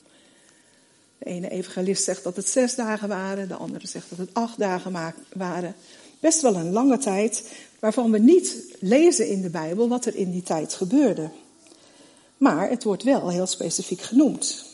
De 1.18 1.26
ene 1.26 1.50
evangelist 1.50 2.04
zegt 2.04 2.24
dat 2.24 2.36
het 2.36 2.50
zes 2.50 2.76
dagen 2.76 3.08
waren, 3.08 3.48
de 3.48 3.56
andere 3.56 3.88
zegt 3.88 4.10
dat 4.10 4.18
het 4.18 4.34
acht 4.34 4.58
dagen 4.58 5.14
waren. 5.34 5.76
Best 6.20 6.42
wel 6.42 6.56
een 6.56 6.72
lange 6.72 6.98
tijd, 6.98 7.52
waarvan 7.80 8.12
we 8.12 8.20
niet 8.20 8.56
lezen 8.80 9.30
in 9.30 9.42
de 9.42 9.50
Bijbel 9.50 9.88
wat 9.88 10.06
er 10.06 10.16
in 10.16 10.32
die 10.32 10.44
tijd 10.44 10.74
gebeurde. 10.74 11.30
Maar 12.40 12.70
het 12.70 12.84
wordt 12.84 13.04
wel 13.04 13.30
heel 13.30 13.48
specifiek 13.48 14.02
genoemd. 14.02 14.66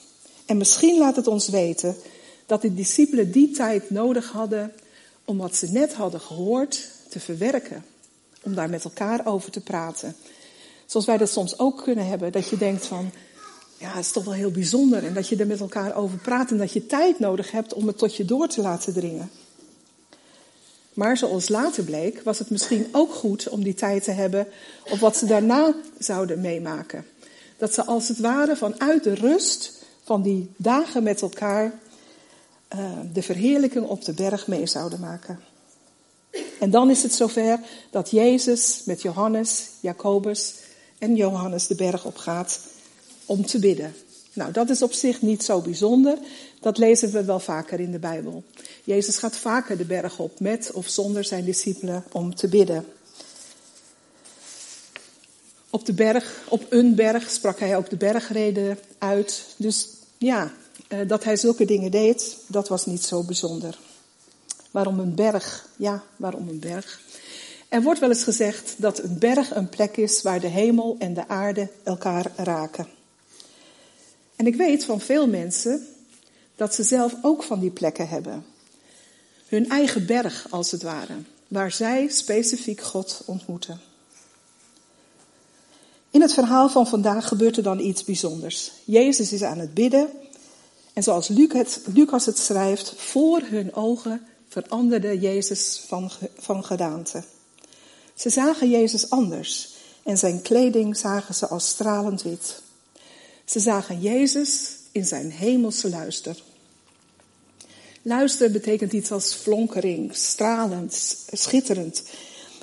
En 0.45 0.57
misschien 0.57 0.98
laat 0.98 1.15
het 1.15 1.27
ons 1.27 1.50
weten 1.50 1.95
dat 2.45 2.62
de 2.62 2.74
discipelen 2.74 3.31
die 3.31 3.51
tijd 3.51 3.89
nodig 3.89 4.31
hadden 4.31 4.74
om 5.25 5.38
wat 5.38 5.55
ze 5.55 5.72
net 5.72 5.93
hadden 5.93 6.19
gehoord 6.19 6.88
te 7.10 7.19
verwerken. 7.19 7.86
Om 8.43 8.55
daar 8.55 8.69
met 8.69 8.84
elkaar 8.84 9.25
over 9.25 9.51
te 9.51 9.62
praten. 9.62 10.15
Zoals 10.86 11.05
wij 11.05 11.17
dat 11.17 11.29
soms 11.29 11.60
ook 11.60 11.84
kunnen 11.84 12.07
hebben, 12.07 12.31
dat 12.31 12.50
je 12.50 12.57
denkt 12.57 12.86
van, 12.86 13.12
ja, 13.77 13.88
het 13.88 14.05
is 14.05 14.12
toch 14.12 14.24
wel 14.24 14.34
heel 14.34 14.51
bijzonder. 14.51 15.03
En 15.03 15.13
dat 15.13 15.27
je 15.27 15.36
er 15.36 15.48
met 15.48 15.60
elkaar 15.60 15.95
over 15.95 16.17
praat 16.17 16.51
en 16.51 16.57
dat 16.57 16.72
je 16.72 16.86
tijd 16.86 17.19
nodig 17.19 17.51
hebt 17.51 17.74
om 17.74 17.88
het 17.88 17.98
tot 17.98 18.15
je 18.15 18.25
door 18.25 18.48
te 18.48 18.62
laten 18.62 18.93
dringen. 18.93 19.29
Maar 20.93 21.17
zoals 21.17 21.50
later 21.50 21.84
bleek, 21.84 22.22
was 22.24 22.39
het 22.39 22.50
misschien 22.50 22.88
ook 22.91 23.13
goed 23.13 23.50
om 23.50 23.63
die 23.63 23.74
tijd 23.74 24.03
te 24.03 24.12
hebben 24.12 24.48
op 24.89 25.00
wat 25.00 25.17
ze 25.17 25.25
daarna 25.25 25.75
zouden 26.00 26.41
meemaken. 26.41 27.05
Dat 27.57 27.74
ze 27.74 27.85
als 27.85 28.07
het 28.07 28.19
ware 28.19 28.55
vanuit 28.55 29.03
de 29.03 29.13
rust 29.13 29.83
van 30.03 30.21
die 30.21 30.51
dagen 30.57 31.03
met 31.03 31.21
elkaar 31.21 31.79
uh, 32.75 32.91
de 33.13 33.21
verheerlijking 33.21 33.85
op 33.85 34.05
de 34.05 34.13
berg 34.13 34.47
mee 34.47 34.65
zouden 34.65 35.00
maken. 35.00 35.39
En 36.59 36.69
dan 36.69 36.89
is 36.89 37.03
het 37.03 37.13
zover 37.13 37.59
dat 37.91 38.09
Jezus 38.09 38.81
met 38.85 39.01
Johannes, 39.01 39.67
Jacobus 39.79 40.53
en 40.97 41.15
Johannes 41.15 41.67
de 41.67 41.75
berg 41.75 42.05
op 42.05 42.17
gaat 42.17 42.59
om 43.25 43.45
te 43.45 43.59
bidden. 43.59 43.95
Nou, 44.33 44.51
dat 44.51 44.69
is 44.69 44.81
op 44.81 44.93
zich 44.93 45.21
niet 45.21 45.43
zo 45.43 45.62
bijzonder. 45.62 46.17
Dat 46.59 46.77
lezen 46.77 47.12
we 47.12 47.24
wel 47.24 47.39
vaker 47.39 47.79
in 47.79 47.91
de 47.91 48.00
Bijbel. 48.00 48.43
Jezus 48.83 49.17
gaat 49.17 49.35
vaker 49.35 49.77
de 49.77 49.85
berg 49.85 50.19
op 50.19 50.39
met 50.39 50.71
of 50.74 50.88
zonder 50.88 51.24
zijn 51.24 51.45
discipelen 51.45 52.03
om 52.12 52.35
te 52.35 52.47
bidden. 52.47 52.85
Op 55.75 55.86
de 55.86 55.94
berg, 55.94 56.44
op 56.50 56.65
een 56.70 56.96
berg 56.96 57.29
sprak 57.29 57.60
hij 57.60 57.77
ook 57.77 57.89
de 57.89 57.96
bergreden 57.96 58.79
uit. 58.98 59.46
Dus 59.58 59.88
ja, 60.17 60.51
eh, 60.88 61.00
dat 61.08 61.24
hij 61.24 61.38
zulke 61.38 61.65
dingen 61.65 61.91
deed, 61.91 62.38
dat 62.48 62.67
was 62.67 62.86
niet 62.86 63.03
zo 63.03 63.24
bijzonder. 63.24 63.79
Waarom 64.72 65.00
een 65.00 65.15
berg? 65.15 65.67
Ja, 65.75 66.03
waarom 66.15 66.50
een 66.50 66.60
berg? 66.60 67.01
Er 67.70 67.82
wordt 67.82 68.00
wel 68.00 68.10
eens 68.10 68.24
gezegd 68.24 68.74
dat 68.77 69.03
een 69.03 69.20
berg 69.20 69.55
een 69.55 69.70
plek 69.70 69.98
is 69.98 70.22
waar 70.22 70.39
de 70.39 70.48
hemel 70.48 70.96
en 71.00 71.13
de 71.13 71.27
aarde 71.27 71.70
elkaar 71.84 72.32
raken. 72.36 72.88
En 74.36 74.48
ik 74.48 74.55
weet 74.55 74.86
van 74.86 75.01
veel 75.01 75.27
mensen 75.27 75.88
dat 76.55 76.75
ze 76.75 76.84
zelf 76.84 77.15
ook 77.22 77.44
van 77.44 77.60
die 77.60 77.72
plekken 77.72 78.08
hebben. 78.08 78.46
Hun 79.48 79.70
eigen 79.70 80.05
berg, 80.05 80.48
als 80.50 80.72
het 80.72 80.82
ware, 80.82 81.15
waar 81.48 81.72
zij 81.72 82.08
specifiek 82.08 82.82
God 82.82 83.22
ontmoeten. 83.25 83.94
In 86.15 86.22
het 86.22 86.34
verhaal 86.34 86.69
van 86.69 86.88
vandaag 86.88 87.27
gebeurt 87.27 87.57
er 87.57 87.63
dan 87.63 87.79
iets 87.79 88.03
bijzonders. 88.03 88.72
Jezus 88.84 89.31
is 89.31 89.43
aan 89.43 89.60
het 89.60 89.74
bidden 89.74 90.10
en 90.93 91.03
zoals 91.03 91.27
Lucas 91.93 92.25
het 92.25 92.38
schrijft, 92.38 92.93
voor 92.98 93.41
hun 93.41 93.74
ogen 93.74 94.27
veranderde 94.48 95.19
Jezus 95.19 95.84
van, 95.88 96.12
van 96.38 96.63
gedaante. 96.63 97.24
Ze 98.13 98.29
zagen 98.29 98.69
Jezus 98.69 99.10
anders 99.10 99.69
en 100.03 100.17
zijn 100.17 100.41
kleding 100.41 100.98
zagen 100.98 101.36
ze 101.36 101.48
als 101.48 101.67
stralend 101.67 102.22
wit. 102.22 102.62
Ze 103.45 103.60
zagen 103.60 104.01
Jezus 104.01 104.69
in 104.91 105.05
zijn 105.05 105.31
hemelse 105.31 105.89
luister. 105.89 106.41
Luister 108.01 108.51
betekent 108.51 108.93
iets 108.93 109.12
als 109.12 109.34
flonkering, 109.34 110.15
stralend, 110.15 111.17
schitterend. 111.31 112.03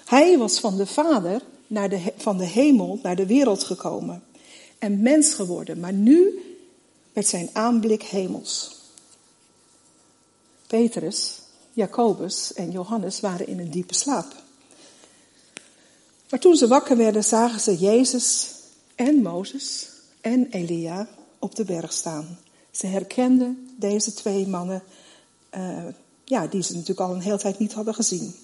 Hij 0.04 0.38
was 0.38 0.60
van 0.60 0.76
de 0.76 0.86
Vader 0.86 1.42
naar 1.72 1.88
de, 1.88 2.12
van 2.16 2.36
de 2.36 2.44
hemel 2.44 2.98
naar 3.02 3.16
de 3.16 3.26
wereld 3.26 3.64
gekomen 3.64 4.22
en 4.78 5.02
mens 5.02 5.34
geworden, 5.34 5.80
maar 5.80 5.92
nu 5.92 6.42
werd 7.12 7.26
zijn 7.26 7.50
aanblik 7.52 8.02
hemels. 8.02 8.80
Petrus, 10.66 11.38
Jacobus 11.72 12.52
en 12.52 12.70
Johannes 12.70 13.20
waren 13.20 13.46
in 13.46 13.58
een 13.58 13.70
diepe 13.70 13.94
slaap. 13.94 14.42
Maar 16.30 16.40
toen 16.40 16.56
ze 16.56 16.66
wakker 16.66 16.96
werden, 16.96 17.24
zagen 17.24 17.60
ze 17.60 17.76
Jezus 17.76 18.50
en 18.94 19.22
Mozes 19.22 19.88
en 20.20 20.46
Elia 20.50 21.08
op 21.38 21.54
de 21.54 21.64
berg 21.64 21.92
staan. 21.92 22.38
Ze 22.70 22.86
herkenden 22.86 23.68
deze 23.78 24.14
twee 24.14 24.46
mannen, 24.46 24.82
uh, 25.54 25.86
ja, 26.24 26.46
die 26.46 26.62
ze 26.62 26.72
natuurlijk 26.72 27.08
al 27.08 27.14
een 27.14 27.20
hele 27.20 27.38
tijd 27.38 27.58
niet 27.58 27.72
hadden 27.72 27.94
gezien. 27.94 28.34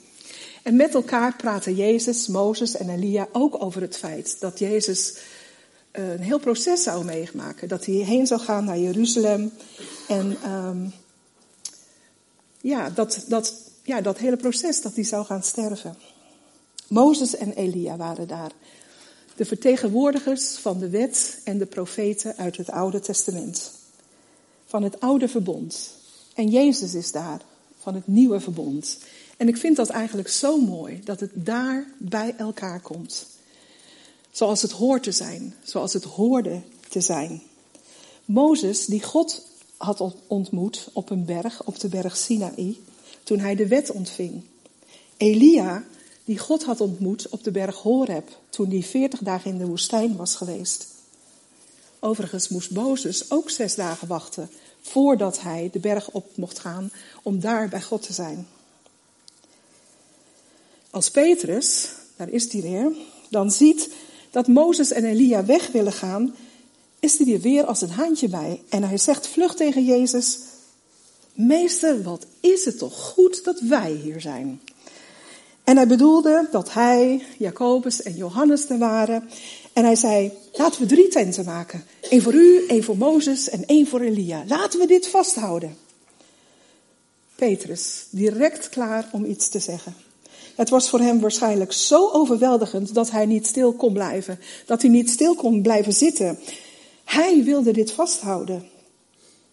En 0.69 0.77
met 0.77 0.95
elkaar 0.95 1.37
praten 1.37 1.75
Jezus, 1.75 2.27
Mozes 2.27 2.77
en 2.77 2.89
Elia 2.89 3.29
ook 3.33 3.63
over 3.63 3.81
het 3.81 3.97
feit 3.97 4.41
dat 4.41 4.59
Jezus 4.59 5.15
uh, 5.93 6.13
een 6.13 6.21
heel 6.21 6.39
proces 6.39 6.83
zou 6.83 7.05
meemaken. 7.05 7.69
Dat 7.69 7.87
hij 7.87 7.95
heen 7.95 8.27
zou 8.27 8.41
gaan 8.41 8.65
naar 8.65 8.79
Jeruzalem. 8.79 9.53
En 10.09 10.51
um, 10.53 10.93
ja, 12.61 12.91
dat, 12.91 13.25
dat, 13.29 13.55
ja, 13.83 14.01
dat 14.01 14.19
hele 14.19 14.37
proces 14.37 14.83
dat 14.83 14.95
hij 14.95 15.05
zou 15.05 15.25
gaan 15.25 15.43
sterven. 15.43 15.97
Mozes 16.89 17.37
en 17.37 17.53
Elia 17.53 17.97
waren 17.97 18.29
daar. 18.29 18.53
De 19.37 19.45
vertegenwoordigers 19.45 20.57
van 20.57 20.79
de 20.79 20.89
wet 20.89 21.41
en 21.45 21.59
de 21.59 21.67
profeten 21.67 22.37
uit 22.37 22.57
het 22.57 22.71
Oude 22.71 23.01
Testament. 23.01 23.73
Van 24.67 24.83
het 24.83 25.01
Oude 25.01 25.29
Verbond. 25.29 25.91
En 26.35 26.49
Jezus 26.49 26.95
is 26.95 27.13
daar, 27.13 27.41
van 27.79 27.95
het 27.95 28.07
Nieuwe 28.07 28.41
Verbond. 28.41 28.99
En 29.39 29.49
ik 29.49 29.57
vind 29.57 29.77
dat 29.77 29.89
eigenlijk 29.89 30.29
zo 30.29 30.61
mooi, 30.61 31.01
dat 31.05 31.21
het 31.21 31.31
daar 31.35 31.87
bij 31.99 32.35
elkaar 32.37 32.81
komt. 32.81 33.27
Zoals 34.31 34.63
het 34.63 34.73
hoort 34.73 35.03
te 35.03 35.13
zijn, 35.13 35.55
zoals 35.63 35.93
het 35.93 36.05
hoorde 36.05 36.61
te 36.89 37.01
zijn. 37.01 37.43
Mozes, 38.25 38.87
die 38.87 39.03
God 39.03 39.47
had 39.77 40.15
ontmoet 40.27 40.89
op 40.93 41.11
een 41.11 41.25
berg, 41.25 41.65
op 41.65 41.79
de 41.79 41.89
berg 41.89 42.17
Sinaï, 42.17 42.79
toen 43.23 43.39
hij 43.39 43.55
de 43.55 43.67
wet 43.67 43.91
ontving. 43.91 44.43
Elia, 45.17 45.85
die 46.25 46.39
God 46.39 46.65
had 46.65 46.81
ontmoet 46.81 47.29
op 47.29 47.45
de 47.45 47.51
berg 47.51 47.77
Horeb, 47.77 48.29
toen 48.49 48.71
hij 48.71 48.83
veertig 48.83 49.21
dagen 49.21 49.51
in 49.51 49.59
de 49.59 49.67
woestijn 49.67 50.17
was 50.17 50.35
geweest. 50.35 50.87
Overigens 51.99 52.49
moest 52.49 52.71
Mozes 52.71 53.31
ook 53.31 53.51
zes 53.51 53.75
dagen 53.75 54.09
wachten 54.09 54.51
voordat 54.81 55.41
hij 55.41 55.69
de 55.73 55.79
berg 55.79 56.11
op 56.11 56.37
mocht 56.37 56.59
gaan 56.59 56.93
om 57.23 57.41
daar 57.41 57.69
bij 57.69 57.83
God 57.83 58.03
te 58.03 58.13
zijn. 58.13 58.47
Als 60.91 61.11
Petrus, 61.11 61.89
daar 62.17 62.29
is 62.29 62.53
hij 62.53 62.61
weer, 62.61 62.93
dan 63.29 63.51
ziet 63.51 63.91
dat 64.31 64.47
Mozes 64.47 64.93
en 64.93 65.05
Elia 65.05 65.45
weg 65.45 65.71
willen 65.73 65.93
gaan, 65.93 66.35
is 67.01 67.19
hij 67.19 67.33
er 67.33 67.41
weer 67.41 67.65
als 67.65 67.81
een 67.81 67.91
handje 67.91 68.29
bij. 68.29 68.63
En 68.69 68.83
hij 68.83 68.99
zegt 68.99 69.29
vlug 69.29 69.55
tegen 69.55 69.85
Jezus, 69.85 70.39
meester, 71.33 72.03
wat 72.03 72.27
is 72.41 72.65
het 72.65 72.79
toch 72.79 72.99
goed 72.99 73.45
dat 73.45 73.61
wij 73.61 73.93
hier 73.93 74.21
zijn. 74.21 74.61
En 75.65 75.77
hij 75.77 75.87
bedoelde 75.87 76.49
dat 76.51 76.73
hij, 76.73 77.23
Jacobus 77.39 78.03
en 78.03 78.15
Johannes 78.15 78.69
er 78.69 78.79
waren. 78.79 79.31
En 79.73 79.85
hij 79.85 79.97
zei, 79.97 80.33
laten 80.53 80.81
we 80.81 80.87
drie 80.87 81.09
tenten 81.09 81.45
maken. 81.45 81.85
Eén 82.01 82.23
voor 82.23 82.35
u, 82.35 82.67
één 82.67 82.85
voor 82.85 82.97
Mozes 82.97 83.49
en 83.49 83.67
één 83.67 83.87
voor 83.87 84.01
Elia. 84.01 84.45
Laten 84.47 84.81
we 84.81 84.87
dit 84.87 85.09
vasthouden. 85.09 85.77
Petrus, 87.35 88.07
direct 88.11 88.69
klaar 88.69 89.09
om 89.13 89.25
iets 89.25 89.49
te 89.49 89.59
zeggen. 89.59 89.95
Het 90.59 90.71
was 90.71 90.89
voor 90.89 91.01
hem 91.01 91.21
waarschijnlijk 91.21 91.73
zo 91.73 92.11
overweldigend 92.11 92.95
dat 92.95 93.11
hij 93.11 93.27
niet 93.27 93.47
stil 93.47 93.73
kon 93.73 93.93
blijven. 93.93 94.39
Dat 94.67 94.83
hij 94.83 94.91
niet 94.91 95.11
stil 95.11 95.35
kon 95.35 95.63
blijven 95.63 95.93
zitten. 95.93 96.39
Hij 97.05 97.45
wilde 97.45 97.73
dit 97.73 97.93
vasthouden. 97.93 98.69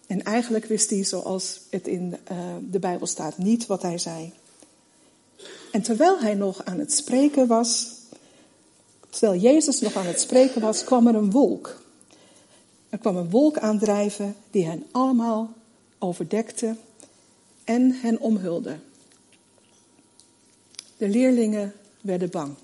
En 0.06 0.22
eigenlijk 0.22 0.64
wist 0.64 0.90
hij, 0.90 1.04
zoals 1.04 1.60
het 1.70 1.86
in 1.86 2.16
uh, 2.32 2.38
de 2.70 2.78
Bijbel 2.78 3.06
staat, 3.06 3.38
niet 3.38 3.66
wat 3.66 3.82
hij 3.82 3.98
zei. 3.98 4.32
En 5.72 5.82
terwijl 5.82 6.18
hij 6.18 6.34
nog 6.34 6.64
aan 6.64 6.78
het 6.78 6.92
spreken 6.92 7.46
was, 7.46 7.88
terwijl 9.10 9.40
Jezus 9.40 9.80
nog 9.80 9.96
aan 9.96 10.06
het 10.06 10.20
spreken 10.20 10.60
was, 10.60 10.84
kwam 10.84 11.06
er 11.06 11.14
een 11.14 11.30
wolk. 11.30 11.80
Er 12.88 12.98
kwam 12.98 13.16
een 13.16 13.30
wolk 13.30 13.58
aandrijven 13.58 14.36
die 14.50 14.66
hen 14.66 14.84
allemaal 14.90 15.52
overdekte 15.98 16.76
en 17.64 17.92
hen 17.92 18.20
omhulde. 18.20 18.76
De 20.96 21.08
leerlingen 21.08 21.72
werden 22.00 22.30
bang. 22.30 22.54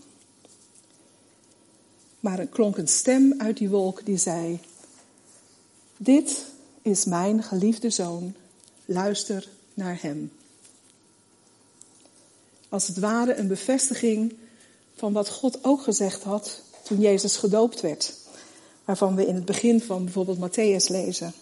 Maar 2.21 2.39
er 2.39 2.47
klonk 2.47 2.77
een 2.77 2.89
stem 2.89 3.35
uit 3.39 3.57
die 3.57 3.69
wolk 3.69 4.05
die 4.05 4.17
zei: 4.17 4.61
Dit 5.97 6.45
is 6.83 7.05
mijn 7.05 7.43
geliefde 7.43 7.91
zoon, 7.91 8.35
luister 8.85 9.49
naar 9.75 9.99
hem. 10.01 10.33
Als 12.69 12.87
het 12.87 12.99
ware 12.99 13.35
een 13.35 13.49
bevestiging 13.49 14.35
van 14.95 15.13
wat 15.13 15.29
God 15.29 15.65
ook 15.65 15.83
gezegd 15.83 16.23
had 16.23 16.63
toen 16.83 17.01
Jezus 17.01 17.37
gedoopt 17.37 17.81
werd, 17.81 18.15
waarvan 18.85 19.15
we 19.15 19.27
in 19.27 19.35
het 19.35 19.45
begin 19.45 19.81
van 19.81 20.05
bijvoorbeeld 20.05 20.51
Matthäus 20.51 20.87
lezen. 20.87 21.33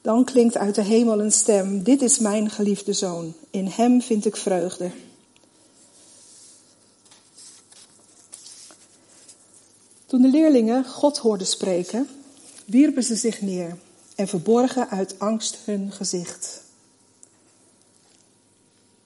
Dan 0.00 0.24
klinkt 0.24 0.56
uit 0.56 0.74
de 0.74 0.82
hemel 0.82 1.20
een 1.20 1.32
stem: 1.32 1.82
Dit 1.82 2.02
is 2.02 2.18
mijn 2.18 2.50
geliefde 2.50 2.92
zoon, 2.92 3.34
in 3.50 3.66
hem 3.66 4.02
vind 4.02 4.26
ik 4.26 4.36
vreugde. 4.36 4.90
Toen 10.12 10.22
de 10.22 10.28
leerlingen 10.28 10.84
God 10.84 11.18
hoorden 11.18 11.46
spreken, 11.46 12.08
wierpen 12.64 13.02
ze 13.02 13.16
zich 13.16 13.40
neer 13.40 13.76
en 14.14 14.28
verborgen 14.28 14.88
uit 14.88 15.18
angst 15.18 15.58
hun 15.64 15.92
gezicht. 15.92 16.62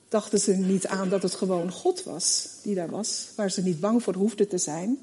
Dachten 0.08 0.38
ze 0.38 0.52
niet 0.52 0.86
aan 0.86 1.08
dat 1.08 1.22
het 1.22 1.34
gewoon 1.34 1.72
God 1.72 2.02
was 2.02 2.48
die 2.62 2.74
daar 2.74 2.90
was, 2.90 3.28
waar 3.34 3.50
ze 3.50 3.62
niet 3.62 3.80
bang 3.80 4.02
voor 4.02 4.14
hoefden 4.14 4.48
te 4.48 4.58
zijn. 4.58 4.98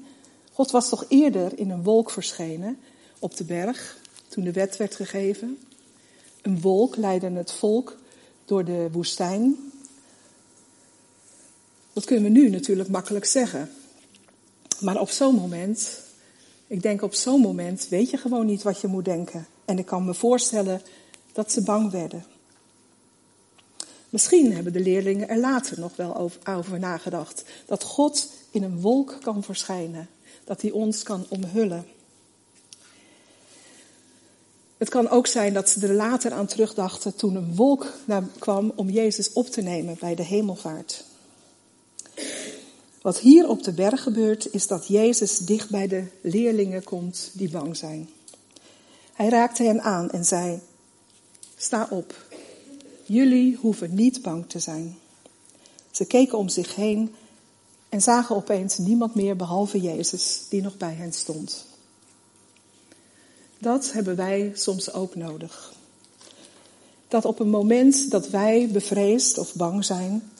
God 0.52 0.70
was 0.70 0.88
toch 0.88 1.04
eerder 1.08 1.58
in 1.58 1.70
een 1.70 1.82
wolk 1.82 2.10
verschenen 2.10 2.78
op 3.18 3.36
de 3.36 3.44
berg 3.44 3.98
toen 4.28 4.44
de 4.44 4.52
wet 4.52 4.76
werd 4.76 4.94
gegeven. 4.94 5.58
Een 6.42 6.60
wolk 6.60 6.96
leidde 6.96 7.30
het 7.30 7.52
volk 7.52 7.96
door 8.44 8.64
de 8.64 8.88
woestijn. 8.92 9.72
Dat 11.92 12.04
kunnen 12.04 12.24
we 12.24 12.38
nu 12.38 12.50
natuurlijk 12.50 12.88
makkelijk 12.88 13.24
zeggen. 13.24 13.70
Maar 14.80 15.00
op 15.00 15.10
zo'n 15.10 15.34
moment, 15.34 16.00
ik 16.66 16.82
denk 16.82 17.02
op 17.02 17.14
zo'n 17.14 17.40
moment, 17.40 17.88
weet 17.88 18.10
je 18.10 18.16
gewoon 18.16 18.46
niet 18.46 18.62
wat 18.62 18.80
je 18.80 18.86
moet 18.86 19.04
denken. 19.04 19.46
En 19.64 19.78
ik 19.78 19.86
kan 19.86 20.04
me 20.04 20.14
voorstellen 20.14 20.82
dat 21.32 21.52
ze 21.52 21.62
bang 21.62 21.90
werden. 21.90 22.24
Misschien 24.14 24.54
hebben 24.54 24.72
de 24.72 24.80
leerlingen 24.80 25.28
er 25.28 25.38
later 25.38 25.80
nog 25.80 25.96
wel 25.96 26.30
over, 26.44 26.78
nagedacht. 26.78 27.44
Dat 27.66 27.82
God 27.82 28.30
in 28.50 28.62
een 28.62 28.80
wolk 28.80 29.18
kan 29.22 29.42
verschijnen. 29.42 30.08
Dat 30.44 30.62
hij 30.62 30.70
ons 30.70 31.02
kan 31.02 31.26
omhullen. 31.28 31.86
Het 34.76 34.88
kan 34.88 35.08
ook 35.08 35.26
zijn 35.26 35.52
dat 35.52 35.68
ze 35.68 35.86
er 35.86 35.94
later 35.94 36.32
aan 36.32 36.46
terugdachten 36.46 37.14
toen 37.14 37.34
een 37.34 37.54
wolk 37.54 37.92
kwam 38.38 38.72
om 38.74 38.90
Jezus 38.90 39.32
op 39.32 39.46
te 39.46 39.62
nemen 39.62 39.96
bij 40.00 40.14
de 40.14 40.24
hemelvaart. 40.24 41.04
Wat 43.04 43.18
hier 43.18 43.48
op 43.48 43.62
de 43.62 43.72
berg 43.72 44.02
gebeurt, 44.02 44.52
is 44.52 44.66
dat 44.66 44.86
Jezus 44.86 45.38
dicht 45.38 45.70
bij 45.70 45.88
de 45.88 46.04
leerlingen 46.20 46.84
komt 46.84 47.30
die 47.32 47.50
bang 47.50 47.76
zijn. 47.76 48.08
Hij 49.12 49.28
raakte 49.28 49.62
hen 49.62 49.82
aan 49.82 50.10
en 50.10 50.24
zei: 50.24 50.60
Sta 51.56 51.86
op, 51.90 52.26
jullie 53.02 53.56
hoeven 53.56 53.94
niet 53.94 54.22
bang 54.22 54.48
te 54.48 54.58
zijn. 54.58 54.98
Ze 55.90 56.04
keken 56.04 56.38
om 56.38 56.48
zich 56.48 56.74
heen 56.74 57.14
en 57.88 58.02
zagen 58.02 58.36
opeens 58.36 58.78
niemand 58.78 59.14
meer 59.14 59.36
behalve 59.36 59.80
Jezus 59.80 60.42
die 60.48 60.62
nog 60.62 60.76
bij 60.76 60.94
hen 60.94 61.12
stond. 61.12 61.66
Dat 63.58 63.92
hebben 63.92 64.16
wij 64.16 64.52
soms 64.54 64.92
ook 64.92 65.14
nodig. 65.14 65.74
Dat 67.08 67.24
op 67.24 67.38
een 67.38 67.50
moment 67.50 68.10
dat 68.10 68.28
wij 68.28 68.68
bevreesd 68.72 69.38
of 69.38 69.54
bang 69.54 69.84
zijn, 69.84 70.30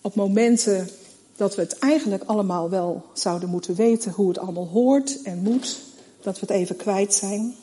op 0.00 0.14
momenten 0.14 0.88
dat 1.36 1.54
we 1.54 1.62
het 1.62 1.78
eigenlijk 1.78 2.22
allemaal 2.26 2.70
wel 2.70 3.04
zouden 3.12 3.48
moeten 3.48 3.74
weten 3.74 4.12
hoe 4.12 4.28
het 4.28 4.38
allemaal 4.38 4.68
hoort 4.68 5.22
en 5.22 5.38
moet, 5.38 5.78
dat 6.20 6.40
we 6.40 6.46
het 6.46 6.56
even 6.56 6.76
kwijt 6.76 7.14
zijn. 7.14 7.54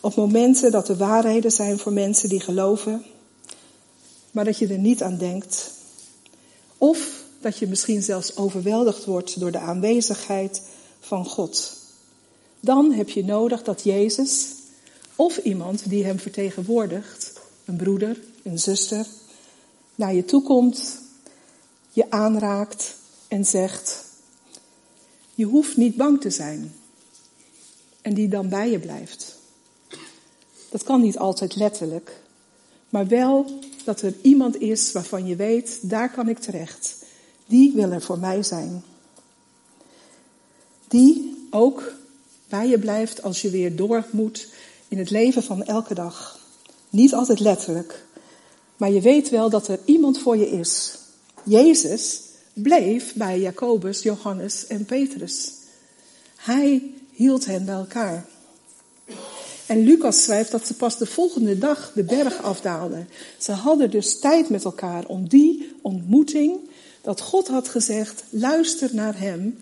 Op 0.00 0.14
momenten 0.14 0.70
dat 0.70 0.88
er 0.88 0.96
waarheden 0.96 1.52
zijn 1.52 1.78
voor 1.78 1.92
mensen 1.92 2.28
die 2.28 2.40
geloven, 2.40 3.04
maar 4.30 4.44
dat 4.44 4.58
je 4.58 4.66
er 4.66 4.78
niet 4.78 5.02
aan 5.02 5.18
denkt. 5.18 5.70
Of 6.78 7.24
dat 7.40 7.58
je 7.58 7.66
misschien 7.66 8.02
zelfs 8.02 8.36
overweldigd 8.36 9.04
wordt 9.04 9.40
door 9.40 9.50
de 9.50 9.58
aanwezigheid 9.58 10.62
van 11.00 11.26
God. 11.26 11.76
Dan 12.60 12.92
heb 12.92 13.08
je 13.08 13.24
nodig 13.24 13.62
dat 13.62 13.82
Jezus 13.82 14.46
of 15.16 15.36
iemand 15.36 15.88
die 15.88 16.04
hem 16.04 16.18
vertegenwoordigt, 16.18 17.32
een 17.64 17.76
broeder, 17.76 18.18
een 18.42 18.58
zuster, 18.58 19.06
naar 19.94 20.14
je 20.14 20.24
toe 20.24 20.42
komt, 20.42 20.98
je 21.96 22.10
aanraakt 22.10 22.94
en 23.28 23.44
zegt: 23.44 24.04
Je 25.34 25.44
hoeft 25.44 25.76
niet 25.76 25.96
bang 25.96 26.20
te 26.20 26.30
zijn. 26.30 26.74
En 28.02 28.14
die 28.14 28.28
dan 28.28 28.48
bij 28.48 28.70
je 28.70 28.78
blijft. 28.78 29.36
Dat 30.68 30.82
kan 30.82 31.00
niet 31.00 31.18
altijd 31.18 31.56
letterlijk, 31.56 32.20
maar 32.88 33.06
wel 33.06 33.58
dat 33.84 34.00
er 34.00 34.14
iemand 34.22 34.60
is 34.60 34.92
waarvan 34.92 35.26
je 35.26 35.36
weet, 35.36 35.78
daar 35.82 36.10
kan 36.10 36.28
ik 36.28 36.38
terecht. 36.38 36.96
Die 37.46 37.72
wil 37.74 37.90
er 37.90 38.02
voor 38.02 38.18
mij 38.18 38.42
zijn. 38.42 38.82
Die 40.88 41.46
ook 41.50 41.92
bij 42.48 42.68
je 42.68 42.78
blijft 42.78 43.22
als 43.22 43.42
je 43.42 43.50
weer 43.50 43.76
door 43.76 44.06
moet 44.10 44.48
in 44.88 44.98
het 44.98 45.10
leven 45.10 45.42
van 45.42 45.64
elke 45.64 45.94
dag. 45.94 46.40
Niet 46.90 47.14
altijd 47.14 47.40
letterlijk, 47.40 48.04
maar 48.76 48.90
je 48.90 49.00
weet 49.00 49.30
wel 49.30 49.50
dat 49.50 49.68
er 49.68 49.78
iemand 49.84 50.18
voor 50.18 50.36
je 50.36 50.50
is. 50.50 51.04
Jezus 51.46 52.20
bleef 52.52 53.14
bij 53.14 53.40
Jacobus, 53.40 54.02
Johannes 54.02 54.66
en 54.66 54.84
Petrus. 54.84 55.52
Hij 56.36 56.94
hield 57.12 57.46
hen 57.46 57.64
bij 57.64 57.74
elkaar. 57.74 58.24
En 59.66 59.84
Lucas 59.84 60.22
schrijft 60.22 60.50
dat 60.50 60.66
ze 60.66 60.74
pas 60.74 60.98
de 60.98 61.06
volgende 61.06 61.58
dag 61.58 61.92
de 61.94 62.02
berg 62.02 62.42
afdaalden. 62.42 63.08
Ze 63.38 63.52
hadden 63.52 63.90
dus 63.90 64.18
tijd 64.18 64.48
met 64.48 64.64
elkaar 64.64 65.06
om 65.06 65.28
die 65.28 65.74
ontmoeting, 65.82 66.58
dat 67.02 67.20
God 67.20 67.48
had 67.48 67.68
gezegd, 67.68 68.24
luister 68.30 68.90
naar 68.92 69.18
hem, 69.18 69.58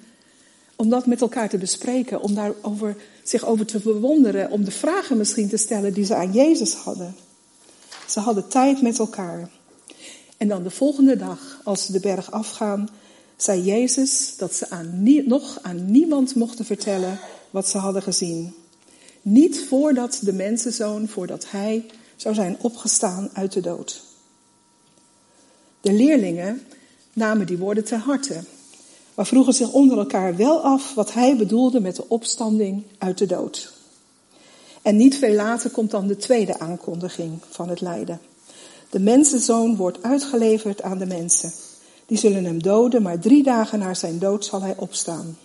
om 0.76 0.88
dat 0.88 1.06
met 1.06 1.20
elkaar 1.20 1.48
te 1.48 1.58
bespreken, 1.58 2.20
om 2.20 2.34
daar 2.34 2.52
over, 2.60 2.96
zich 3.22 3.44
over 3.44 3.66
te 3.66 3.80
verwonderen, 3.80 4.50
om 4.50 4.64
de 4.64 4.70
vragen 4.70 5.16
misschien 5.16 5.48
te 5.48 5.56
stellen 5.56 5.94
die 5.94 6.04
ze 6.04 6.14
aan 6.14 6.32
Jezus 6.32 6.74
hadden. 6.74 7.16
Ze 8.08 8.20
hadden 8.20 8.48
tijd 8.48 8.82
met 8.82 8.98
elkaar. 8.98 9.50
En 10.36 10.48
dan 10.48 10.62
de 10.62 10.70
volgende 10.70 11.16
dag, 11.16 11.60
als 11.64 11.84
ze 11.84 11.92
de 11.92 12.00
berg 12.00 12.30
afgaan, 12.30 12.88
zei 13.36 13.62
Jezus 13.62 14.36
dat 14.36 14.54
ze 14.54 14.70
aan 14.70 15.02
nog 15.26 15.58
aan 15.62 15.90
niemand 15.90 16.34
mochten 16.34 16.64
vertellen 16.64 17.18
wat 17.50 17.68
ze 17.68 17.78
hadden 17.78 18.02
gezien. 18.02 18.54
Niet 19.22 19.64
voordat 19.68 20.18
de 20.22 20.32
mensenzoon, 20.32 21.08
voordat 21.08 21.50
hij 21.50 21.86
zou 22.16 22.34
zijn 22.34 22.56
opgestaan 22.60 23.30
uit 23.32 23.52
de 23.52 23.60
dood. 23.60 24.02
De 25.80 25.92
leerlingen 25.92 26.62
namen 27.12 27.46
die 27.46 27.58
woorden 27.58 27.84
ter 27.84 27.98
harte 27.98 28.42
maar 29.14 29.26
vroegen 29.26 29.52
zich 29.52 29.72
onder 29.72 29.98
elkaar 29.98 30.36
wel 30.36 30.60
af 30.60 30.94
wat 30.94 31.12
hij 31.12 31.36
bedoelde 31.36 31.80
met 31.80 31.96
de 31.96 32.08
opstanding 32.08 32.82
uit 32.98 33.18
de 33.18 33.26
dood. 33.26 33.72
En 34.82 34.96
niet 34.96 35.18
veel 35.18 35.34
later 35.34 35.70
komt 35.70 35.90
dan 35.90 36.06
de 36.06 36.16
tweede 36.16 36.58
aankondiging 36.58 37.38
van 37.48 37.68
het 37.68 37.80
lijden. 37.80 38.20
De 38.94 39.00
mensenzoon 39.00 39.76
wordt 39.76 40.02
uitgeleverd 40.02 40.82
aan 40.82 40.98
de 40.98 41.06
mensen. 41.06 41.52
Die 42.06 42.18
zullen 42.18 42.44
hem 42.44 42.62
doden, 42.62 43.02
maar 43.02 43.18
drie 43.18 43.42
dagen 43.42 43.78
na 43.78 43.94
zijn 43.94 44.18
dood 44.18 44.44
zal 44.44 44.62
hij 44.62 44.74
opstaan. 44.76 45.38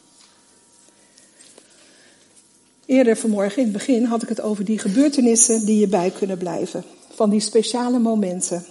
Eerder 2.86 3.18
vanmorgen 3.18 3.58
in 3.58 3.64
het 3.64 3.74
begin 3.74 4.04
had 4.04 4.24
ik 4.24 4.30
het 4.30 4.42
over 4.42 4.66
die 4.66 4.80
gebeurtenissen 4.80 5.66
die 5.66 5.80
je 5.80 5.88
bij 5.88 6.12
kunnen 6.12 6.38
blijven. 6.38 6.84
Van 7.14 7.30
die 7.30 7.40
speciale 7.40 8.00
momenten. 8.00 8.66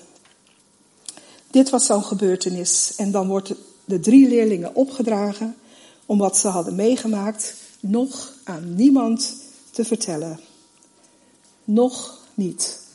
Dit 1.50 1.70
was 1.70 1.86
zo'n 1.86 2.04
gebeurtenis 2.04 2.94
en 2.96 3.10
dan 3.10 3.26
wordt 3.26 3.54
de 3.84 4.00
drie 4.00 4.28
leerlingen 4.28 4.74
opgedragen 4.74 5.56
om 6.06 6.18
wat 6.18 6.36
ze 6.36 6.48
hadden 6.48 6.74
meegemaakt 6.74 7.54
nog 7.80 8.32
aan 8.44 8.74
niemand 8.74 9.34
te 9.70 9.84
vertellen. 9.84 10.40
Nog 11.64 12.18
niet. 12.34 12.86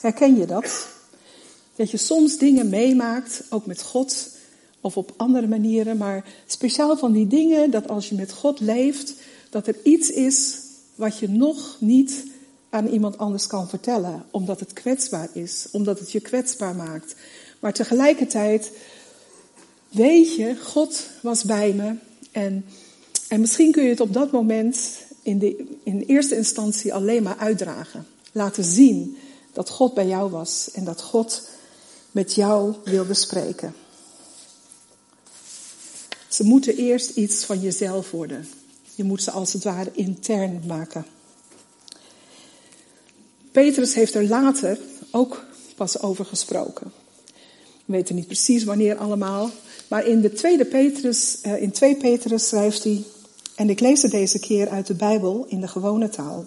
Herken 0.00 0.36
je 0.36 0.46
dat? 0.46 0.88
Dat 1.76 1.90
je 1.90 1.96
soms 1.96 2.38
dingen 2.38 2.68
meemaakt, 2.68 3.42
ook 3.50 3.66
met 3.66 3.82
God 3.82 4.28
of 4.80 4.96
op 4.96 5.14
andere 5.16 5.46
manieren, 5.46 5.96
maar 5.96 6.24
speciaal 6.46 6.96
van 6.96 7.12
die 7.12 7.26
dingen 7.26 7.70
dat 7.70 7.88
als 7.88 8.08
je 8.08 8.14
met 8.14 8.32
God 8.32 8.60
leeft, 8.60 9.14
dat 9.50 9.66
er 9.66 9.76
iets 9.82 10.10
is 10.10 10.58
wat 10.94 11.18
je 11.18 11.28
nog 11.28 11.76
niet 11.78 12.24
aan 12.70 12.86
iemand 12.86 13.18
anders 13.18 13.46
kan 13.46 13.68
vertellen, 13.68 14.24
omdat 14.30 14.60
het 14.60 14.72
kwetsbaar 14.72 15.28
is, 15.32 15.66
omdat 15.72 15.98
het 15.98 16.12
je 16.12 16.20
kwetsbaar 16.20 16.74
maakt. 16.74 17.14
Maar 17.60 17.72
tegelijkertijd 17.72 18.70
weet 19.88 20.34
je, 20.34 20.56
God 20.56 21.08
was 21.22 21.44
bij 21.44 21.72
me. 21.72 21.94
En, 22.30 22.64
en 23.28 23.40
misschien 23.40 23.72
kun 23.72 23.82
je 23.82 23.88
het 23.88 24.00
op 24.00 24.12
dat 24.12 24.32
moment 24.32 24.78
in, 25.22 25.38
de, 25.38 25.64
in 25.82 26.00
eerste 26.00 26.36
instantie 26.36 26.94
alleen 26.94 27.22
maar 27.22 27.36
uitdragen. 27.36 28.06
Laten 28.32 28.64
zien 28.64 29.16
dat 29.52 29.70
God 29.70 29.94
bij 29.94 30.06
jou 30.06 30.30
was 30.30 30.70
en 30.72 30.84
dat 30.84 31.02
God 31.02 31.48
met 32.10 32.34
jou 32.34 32.74
wil 32.84 33.04
bespreken. 33.04 33.74
Ze 36.28 36.44
moeten 36.44 36.76
eerst 36.76 37.16
iets 37.16 37.44
van 37.44 37.60
jezelf 37.60 38.10
worden. 38.10 38.48
Je 38.94 39.04
moet 39.04 39.22
ze 39.22 39.30
als 39.30 39.52
het 39.52 39.64
ware 39.64 39.90
intern 39.92 40.62
maken. 40.66 41.06
Petrus 43.52 43.94
heeft 43.94 44.14
er 44.14 44.28
later 44.28 44.78
ook 45.10 45.44
pas 45.76 46.00
over 46.00 46.24
gesproken. 46.24 46.92
We 47.84 47.96
weten 47.96 48.14
niet 48.14 48.26
precies 48.26 48.64
wanneer 48.64 48.96
allemaal. 48.96 49.50
Maar 49.88 50.06
in 50.06 50.20
de 50.20 50.32
tweede 50.32 50.64
Petrus, 50.64 51.40
eh, 51.40 51.62
in 51.62 51.70
2 51.70 51.96
Petrus 51.96 52.48
schrijft 52.48 52.84
hij, 52.84 53.04
en 53.54 53.70
ik 53.70 53.80
lees 53.80 54.02
het 54.02 54.10
deze 54.10 54.38
keer 54.38 54.68
uit 54.68 54.86
de 54.86 54.94
Bijbel 54.94 55.44
in 55.48 55.60
de 55.60 55.68
gewone 55.68 56.08
taal. 56.08 56.46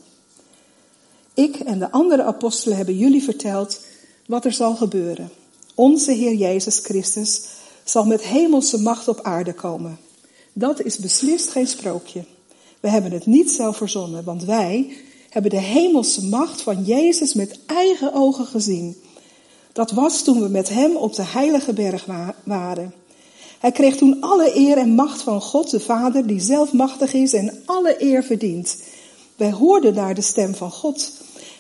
Ik 1.34 1.56
en 1.56 1.80
de 1.80 1.92
andere 1.92 2.24
apostelen 2.24 2.78
hebben 2.78 2.98
jullie 2.98 3.24
verteld 3.24 3.80
wat 4.26 4.46
er 4.46 4.54
zal 4.54 4.76
gebeuren. 4.76 5.30
Onze 5.76 6.12
Heer 6.12 6.34
Jezus 6.34 6.80
Christus 6.80 7.42
zal 7.84 8.06
met 8.06 8.24
hemelse 8.24 8.82
macht 8.82 9.08
op 9.08 9.20
aarde 9.22 9.54
komen. 9.54 10.00
Dat 10.54 10.82
is 10.82 10.98
beslist 10.98 11.50
geen 11.50 11.68
sprookje. 11.68 12.26
We 12.80 12.90
hebben 12.90 13.12
het 13.12 13.26
niet 13.26 13.52
zelf 13.52 13.78
verzonnen, 13.78 14.24
want 14.24 14.44
wij 14.44 14.98
hebben 15.30 15.52
de 15.52 15.60
hemelse 15.60 16.26
macht 16.26 16.62
van 16.62 16.84
Jezus 16.84 17.34
met 17.34 17.60
eigen 17.66 18.14
ogen 18.14 18.46
gezien. 18.46 18.96
Dat 19.72 19.92
was 19.92 20.22
toen 20.22 20.42
we 20.42 20.48
met 20.48 20.70
hem 20.70 20.96
op 20.96 21.16
de 21.16 21.24
heilige 21.26 21.74
berg 21.74 22.06
waren. 22.44 22.94
Hij 23.60 23.72
kreeg 23.72 23.96
toen 23.96 24.22
alle 24.22 24.58
eer 24.58 24.78
en 24.78 24.90
macht 24.90 25.22
van 25.22 25.42
God 25.42 25.70
de 25.70 25.80
Vader, 25.80 26.28
die 26.28 26.40
zelf 26.40 26.74
machtig 26.74 27.14
is 27.14 27.34
en 27.34 27.62
alle 27.66 28.04
eer 28.04 28.24
verdient. 28.24 28.78
Wij 29.36 29.52
hoorden 29.52 29.94
daar 29.94 30.16
de 30.16 30.22
stem 30.22 30.56
van 30.56 30.72
God. 30.72 31.12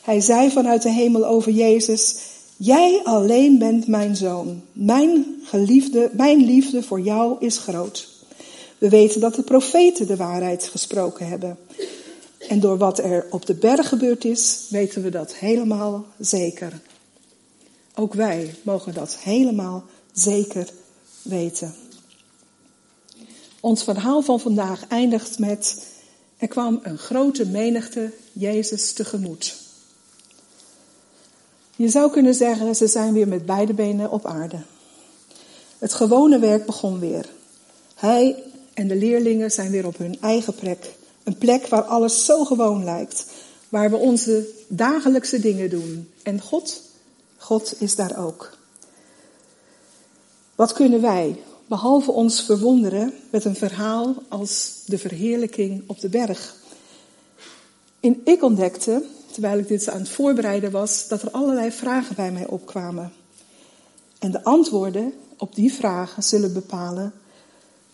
Hij 0.04 0.22
zei 0.22 0.52
vanuit 0.52 0.82
de 0.82 0.92
hemel 0.92 1.26
over 1.26 1.52
Jezus, 1.52 2.16
Jij 2.58 3.02
alleen 3.04 3.58
bent 3.58 3.88
mijn 3.88 4.16
zoon. 4.16 4.62
Mijn 4.72 5.26
geliefde, 5.44 6.10
mijn 6.14 6.46
liefde 6.46 6.84
voor 6.84 7.02
jou 7.02 7.36
is 7.40 7.58
groot. 7.58 8.10
We 8.78 8.90
weten 8.90 9.22
dat 9.22 9.36
de 9.36 9.44
profeten 9.44 10.08
de 10.08 10.16
waarheid 10.16 10.64
gesproken 10.64 11.28
hebben. 11.28 11.58
En 12.48 12.60
door 12.60 12.78
wat 12.78 13.00
er 13.00 13.28
op 13.30 13.46
de 13.46 13.54
berg 13.54 13.88
gebeurd 13.88 14.26
is, 14.26 14.66
weten 14.70 15.04
we 15.04 15.10
dat 15.10 15.36
helemaal 15.36 16.06
zeker. 16.20 16.82
Ook 17.96 18.14
wij 18.14 18.56
mogen 18.62 18.94
dat 18.94 19.18
helemaal 19.18 19.84
zeker 20.14 20.70
weten. 21.22 21.76
Ons 23.60 23.84
verhaal 23.84 24.22
van 24.22 24.40
vandaag 24.40 24.88
eindigt 24.88 25.40
met: 25.40 25.88
Er 26.38 26.48
kwam 26.48 26.80
een 26.84 26.98
grote 26.98 27.46
menigte 27.46 28.12
Jezus 28.32 28.94
tegemoet. 28.94 29.63
Je 31.76 31.90
zou 31.90 32.12
kunnen 32.12 32.34
zeggen, 32.34 32.76
ze 32.76 32.88
zijn 32.88 33.14
weer 33.14 33.28
met 33.28 33.46
beide 33.46 33.74
benen 33.74 34.12
op 34.12 34.26
aarde. 34.26 34.62
Het 35.78 35.94
gewone 35.94 36.40
werk 36.40 36.66
begon 36.66 37.00
weer. 37.00 37.30
Hij 37.96 38.44
en 38.74 38.88
de 38.88 38.96
leerlingen 38.96 39.52
zijn 39.52 39.72
weer 39.72 39.86
op 39.86 39.98
hun 39.98 40.22
eigen 40.22 40.56
plek. 40.56 40.96
Een 41.24 41.38
plek 41.38 41.68
waar 41.68 41.82
alles 41.82 42.26
zo 42.26 42.46
gewoon 42.46 42.84
lijkt. 42.84 43.26
Waar 43.70 43.90
we 43.90 43.96
onze 43.96 44.48
dagelijkse 44.68 45.40
dingen 45.40 45.70
doen. 45.70 46.10
En 46.24 46.42
God, 46.42 46.82
God 47.38 47.76
is 47.78 47.96
daar 47.96 48.26
ook. 48.26 48.58
Wat 50.56 50.74
kunnen 50.74 51.02
wij, 51.02 51.40
behalve 51.68 52.12
ons 52.12 52.42
verwonderen 52.42 53.14
met 53.30 53.46
een 53.46 53.56
verhaal 53.56 54.16
als 54.28 54.82
de 54.86 54.98
verheerlijking 54.98 55.84
op 55.88 56.00
de 56.00 56.10
berg? 56.10 56.56
In 58.00 58.22
ik 58.26 58.44
ontdekte 58.44 59.04
terwijl 59.34 59.60
ik 59.60 59.68
dit 59.68 59.90
aan 59.90 60.00
het 60.00 60.10
voorbereiden 60.10 60.72
was, 60.72 61.08
dat 61.08 61.22
er 61.22 61.32
allerlei 61.32 61.72
vragen 61.72 62.16
bij 62.16 62.32
mij 62.32 62.48
opkwamen. 62.48 63.14
En 64.20 64.32
de 64.32 64.44
antwoorden 64.44 65.14
op 65.38 65.56
die 65.56 65.74
vragen 65.74 66.24
zullen 66.24 66.54
bepalen 66.54 67.14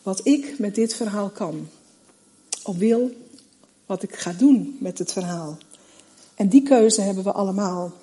wat 0.03 0.27
ik 0.27 0.59
met 0.59 0.75
dit 0.75 0.93
verhaal 0.93 1.29
kan. 1.29 1.67
Of 2.63 2.77
wil, 2.77 3.11
wat 3.85 4.03
ik 4.03 4.15
ga 4.15 4.33
doen 4.33 4.77
met 4.79 4.97
het 4.97 5.11
verhaal. 5.11 5.57
En 6.35 6.47
die 6.49 6.63
keuze 6.63 7.01
hebben 7.01 7.23
we 7.23 7.31
allemaal. 7.31 7.93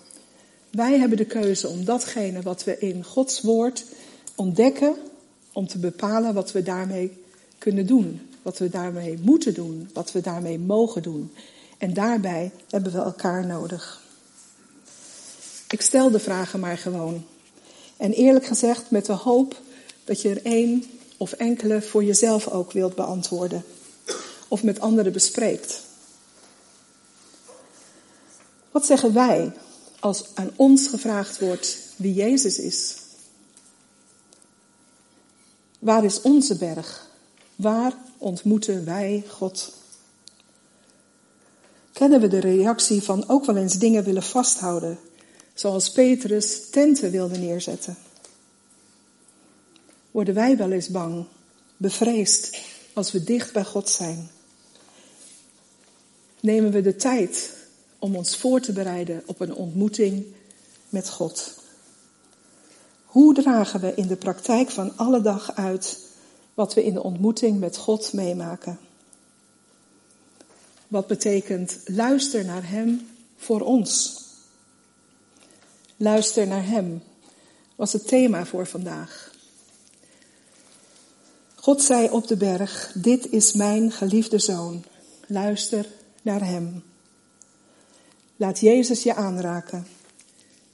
Wij 0.70 0.98
hebben 0.98 1.18
de 1.18 1.26
keuze 1.26 1.68
om 1.68 1.84
datgene 1.84 2.42
wat 2.42 2.64
we 2.64 2.78
in 2.78 3.04
Gods 3.04 3.40
woord 3.40 3.84
ontdekken, 4.34 4.94
om 5.52 5.66
te 5.66 5.78
bepalen 5.78 6.34
wat 6.34 6.52
we 6.52 6.62
daarmee 6.62 7.12
kunnen 7.58 7.86
doen. 7.86 8.20
Wat 8.42 8.58
we 8.58 8.68
daarmee 8.68 9.18
moeten 9.22 9.54
doen, 9.54 9.90
wat 9.92 10.12
we 10.12 10.20
daarmee 10.20 10.58
mogen 10.58 11.02
doen. 11.02 11.30
En 11.78 11.94
daarbij 11.94 12.52
hebben 12.70 12.92
we 12.92 12.98
elkaar 12.98 13.46
nodig. 13.46 14.02
Ik 15.68 15.80
stel 15.80 16.10
de 16.10 16.18
vragen 16.18 16.60
maar 16.60 16.78
gewoon. 16.78 17.26
En 17.96 18.12
eerlijk 18.12 18.46
gezegd 18.46 18.90
met 18.90 19.06
de 19.06 19.12
hoop 19.12 19.60
dat 20.04 20.22
je 20.22 20.30
er 20.30 20.44
één 20.44 20.84
of 21.16 21.32
enkele 21.32 21.82
voor 21.82 22.04
jezelf 22.04 22.48
ook 22.48 22.72
wilt 22.72 22.94
beantwoorden. 22.94 23.64
Of 24.48 24.62
met 24.62 24.80
anderen 24.80 25.12
bespreekt. 25.12 25.82
Wat 28.70 28.86
zeggen 28.86 29.14
wij 29.14 29.52
als 30.00 30.24
aan 30.34 30.50
ons 30.56 30.86
gevraagd 30.86 31.38
wordt 31.38 31.78
wie 31.96 32.14
Jezus 32.14 32.58
is? 32.58 32.94
Waar 35.78 36.04
is 36.04 36.20
onze 36.20 36.56
berg? 36.56 37.08
Waar 37.56 37.92
ontmoeten 38.18 38.84
wij 38.84 39.24
God? 39.28 39.72
Kennen 41.96 42.20
we 42.20 42.28
de 42.28 42.38
reactie 42.38 43.02
van 43.02 43.28
ook 43.28 43.44
wel 43.44 43.56
eens 43.56 43.78
dingen 43.78 44.04
willen 44.04 44.22
vasthouden, 44.22 44.98
zoals 45.54 45.90
Petrus 45.90 46.70
tenten 46.70 47.10
wilde 47.10 47.38
neerzetten. 47.38 47.96
Worden 50.10 50.34
wij 50.34 50.56
wel 50.56 50.70
eens 50.70 50.88
bang, 50.88 51.26
bevreesd 51.76 52.58
als 52.92 53.12
we 53.12 53.24
dicht 53.24 53.52
bij 53.52 53.64
God 53.64 53.88
zijn? 53.88 54.30
Nemen 56.40 56.70
we 56.70 56.80
de 56.80 56.96
tijd 56.96 57.50
om 57.98 58.16
ons 58.16 58.36
voor 58.36 58.60
te 58.60 58.72
bereiden 58.72 59.22
op 59.26 59.40
een 59.40 59.54
ontmoeting 59.54 60.24
met 60.88 61.10
God? 61.10 61.54
Hoe 63.04 63.34
dragen 63.34 63.80
we 63.80 63.94
in 63.94 64.06
de 64.06 64.16
praktijk 64.16 64.70
van 64.70 64.96
alle 64.96 65.20
dag 65.20 65.54
uit 65.54 65.98
wat 66.54 66.74
we 66.74 66.84
in 66.84 66.94
de 66.94 67.02
ontmoeting 67.02 67.60
met 67.60 67.76
God 67.76 68.12
meemaken? 68.12 68.85
Wat 70.88 71.06
betekent 71.06 71.78
luister 71.84 72.44
naar 72.44 72.68
Hem 72.68 73.08
voor 73.36 73.60
ons? 73.60 74.20
Luister 75.96 76.46
naar 76.46 76.66
Hem 76.66 77.02
was 77.74 77.92
het 77.92 78.06
thema 78.06 78.46
voor 78.46 78.66
vandaag. 78.66 79.34
God 81.54 81.82
zei 81.82 82.08
op 82.10 82.26
de 82.26 82.36
berg, 82.36 82.92
dit 82.94 83.30
is 83.30 83.52
mijn 83.52 83.92
geliefde 83.92 84.38
zoon. 84.38 84.84
Luister 85.26 85.86
naar 86.22 86.44
Hem. 86.44 86.82
Laat 88.36 88.60
Jezus 88.60 89.02
je 89.02 89.14
aanraken 89.14 89.86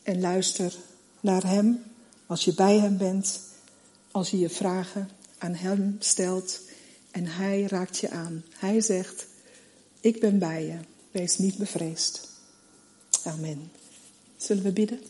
en 0.03 0.21
luister 0.21 0.75
naar 1.21 1.47
Hem 1.47 1.83
als 2.27 2.45
je 2.45 2.55
bij 2.55 2.79
Hem 2.79 2.97
bent, 2.97 3.41
als 4.11 4.31
je 4.31 4.39
je 4.39 4.51
vragen 4.51 5.11
aan 5.39 5.55
Hem 5.55 5.97
stelt 5.99 6.61
en 7.11 7.27
Hij 7.27 7.63
raakt 7.63 7.99
je 7.99 8.11
aan. 8.11 8.45
Hij 8.59 8.81
zegt, 8.81 9.27
ik 10.03 10.21
ben 10.21 10.39
bij 10.39 10.65
je. 10.65 10.77
Wees 11.11 11.39
niet 11.39 11.57
bevreesd. 11.57 12.29
Amen. 13.25 13.71
Zullen 14.37 14.63
we 14.63 14.73
bidden? 14.73 15.01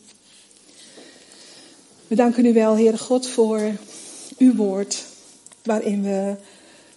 We 2.07 2.15
danken 2.15 2.45
u 2.45 2.53
wel, 2.53 2.75
Heere 2.75 2.97
God, 2.97 3.27
voor 3.27 3.71
uw 4.37 4.55
woord, 4.55 5.05
waarin 5.63 6.03
we 6.03 6.35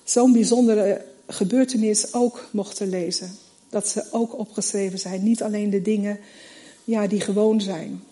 zo'n 0.05 0.33
bijzondere 0.33 1.05
gebeurtenis 1.27 2.15
ook 2.15 2.49
mochten 2.51 2.89
lezen. 2.89 3.31
Dat 3.69 3.89
ze 3.89 4.05
ook 4.11 4.39
opgeschreven 4.39 4.99
zijn. 4.99 5.23
Niet 5.23 5.43
alleen 5.43 5.71
de 5.71 5.83
dingen 5.83 6.19
ja, 6.85 7.07
die 7.07 7.21
gewoon 7.21 7.61
zijn 7.61 8.03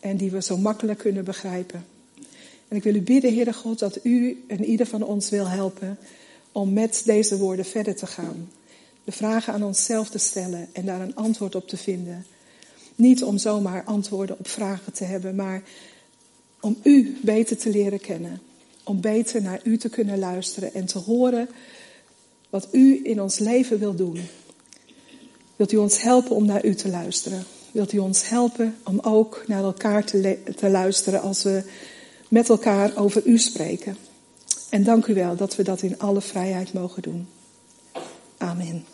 en 0.00 0.16
die 0.16 0.30
we 0.30 0.42
zo 0.42 0.56
makkelijk 0.56 0.98
kunnen 0.98 1.24
begrijpen. 1.24 1.86
En 2.68 2.76
ik 2.76 2.82
wil 2.82 2.94
u 2.94 3.02
bidden, 3.02 3.34
Heere 3.34 3.52
God, 3.52 3.78
dat 3.78 4.04
u 4.04 4.44
en 4.46 4.64
ieder 4.64 4.86
van 4.86 5.02
ons 5.02 5.30
wil 5.30 5.48
helpen 5.48 5.98
om 6.52 6.72
met 6.72 7.02
deze 7.04 7.38
woorden 7.38 7.64
verder 7.64 7.96
te 7.96 8.06
gaan 8.06 8.48
vragen 9.12 9.52
aan 9.52 9.62
onszelf 9.62 10.08
te 10.08 10.18
stellen 10.18 10.68
en 10.72 10.84
daar 10.84 11.00
een 11.00 11.14
antwoord 11.14 11.54
op 11.54 11.68
te 11.68 11.76
vinden. 11.76 12.26
Niet 12.94 13.24
om 13.24 13.38
zomaar 13.38 13.84
antwoorden 13.84 14.38
op 14.38 14.48
vragen 14.48 14.92
te 14.92 15.04
hebben, 15.04 15.34
maar 15.34 15.62
om 16.60 16.76
u 16.82 17.18
beter 17.22 17.56
te 17.56 17.70
leren 17.70 18.00
kennen. 18.00 18.40
Om 18.84 19.00
beter 19.00 19.42
naar 19.42 19.60
u 19.64 19.76
te 19.76 19.88
kunnen 19.88 20.18
luisteren 20.18 20.74
en 20.74 20.86
te 20.86 20.98
horen 20.98 21.48
wat 22.50 22.68
u 22.72 23.00
in 23.02 23.22
ons 23.22 23.38
leven 23.38 23.78
wil 23.78 23.94
doen. 23.94 24.20
Wilt 25.56 25.72
u 25.72 25.76
ons 25.76 26.02
helpen 26.02 26.36
om 26.36 26.44
naar 26.44 26.64
u 26.64 26.74
te 26.74 26.88
luisteren? 26.88 27.44
Wilt 27.72 27.92
u 27.92 27.98
ons 27.98 28.28
helpen 28.28 28.76
om 28.84 28.98
ook 28.98 29.44
naar 29.46 29.62
elkaar 29.62 30.04
te, 30.04 30.38
te 30.56 30.70
luisteren 30.70 31.20
als 31.20 31.42
we 31.42 31.62
met 32.28 32.48
elkaar 32.48 32.96
over 32.96 33.26
u 33.26 33.38
spreken? 33.38 33.96
En 34.70 34.84
dank 34.84 35.06
u 35.06 35.14
wel 35.14 35.36
dat 35.36 35.56
we 35.56 35.62
dat 35.62 35.82
in 35.82 35.98
alle 35.98 36.20
vrijheid 36.20 36.72
mogen 36.72 37.02
doen. 37.02 37.28
Amen. 38.38 38.84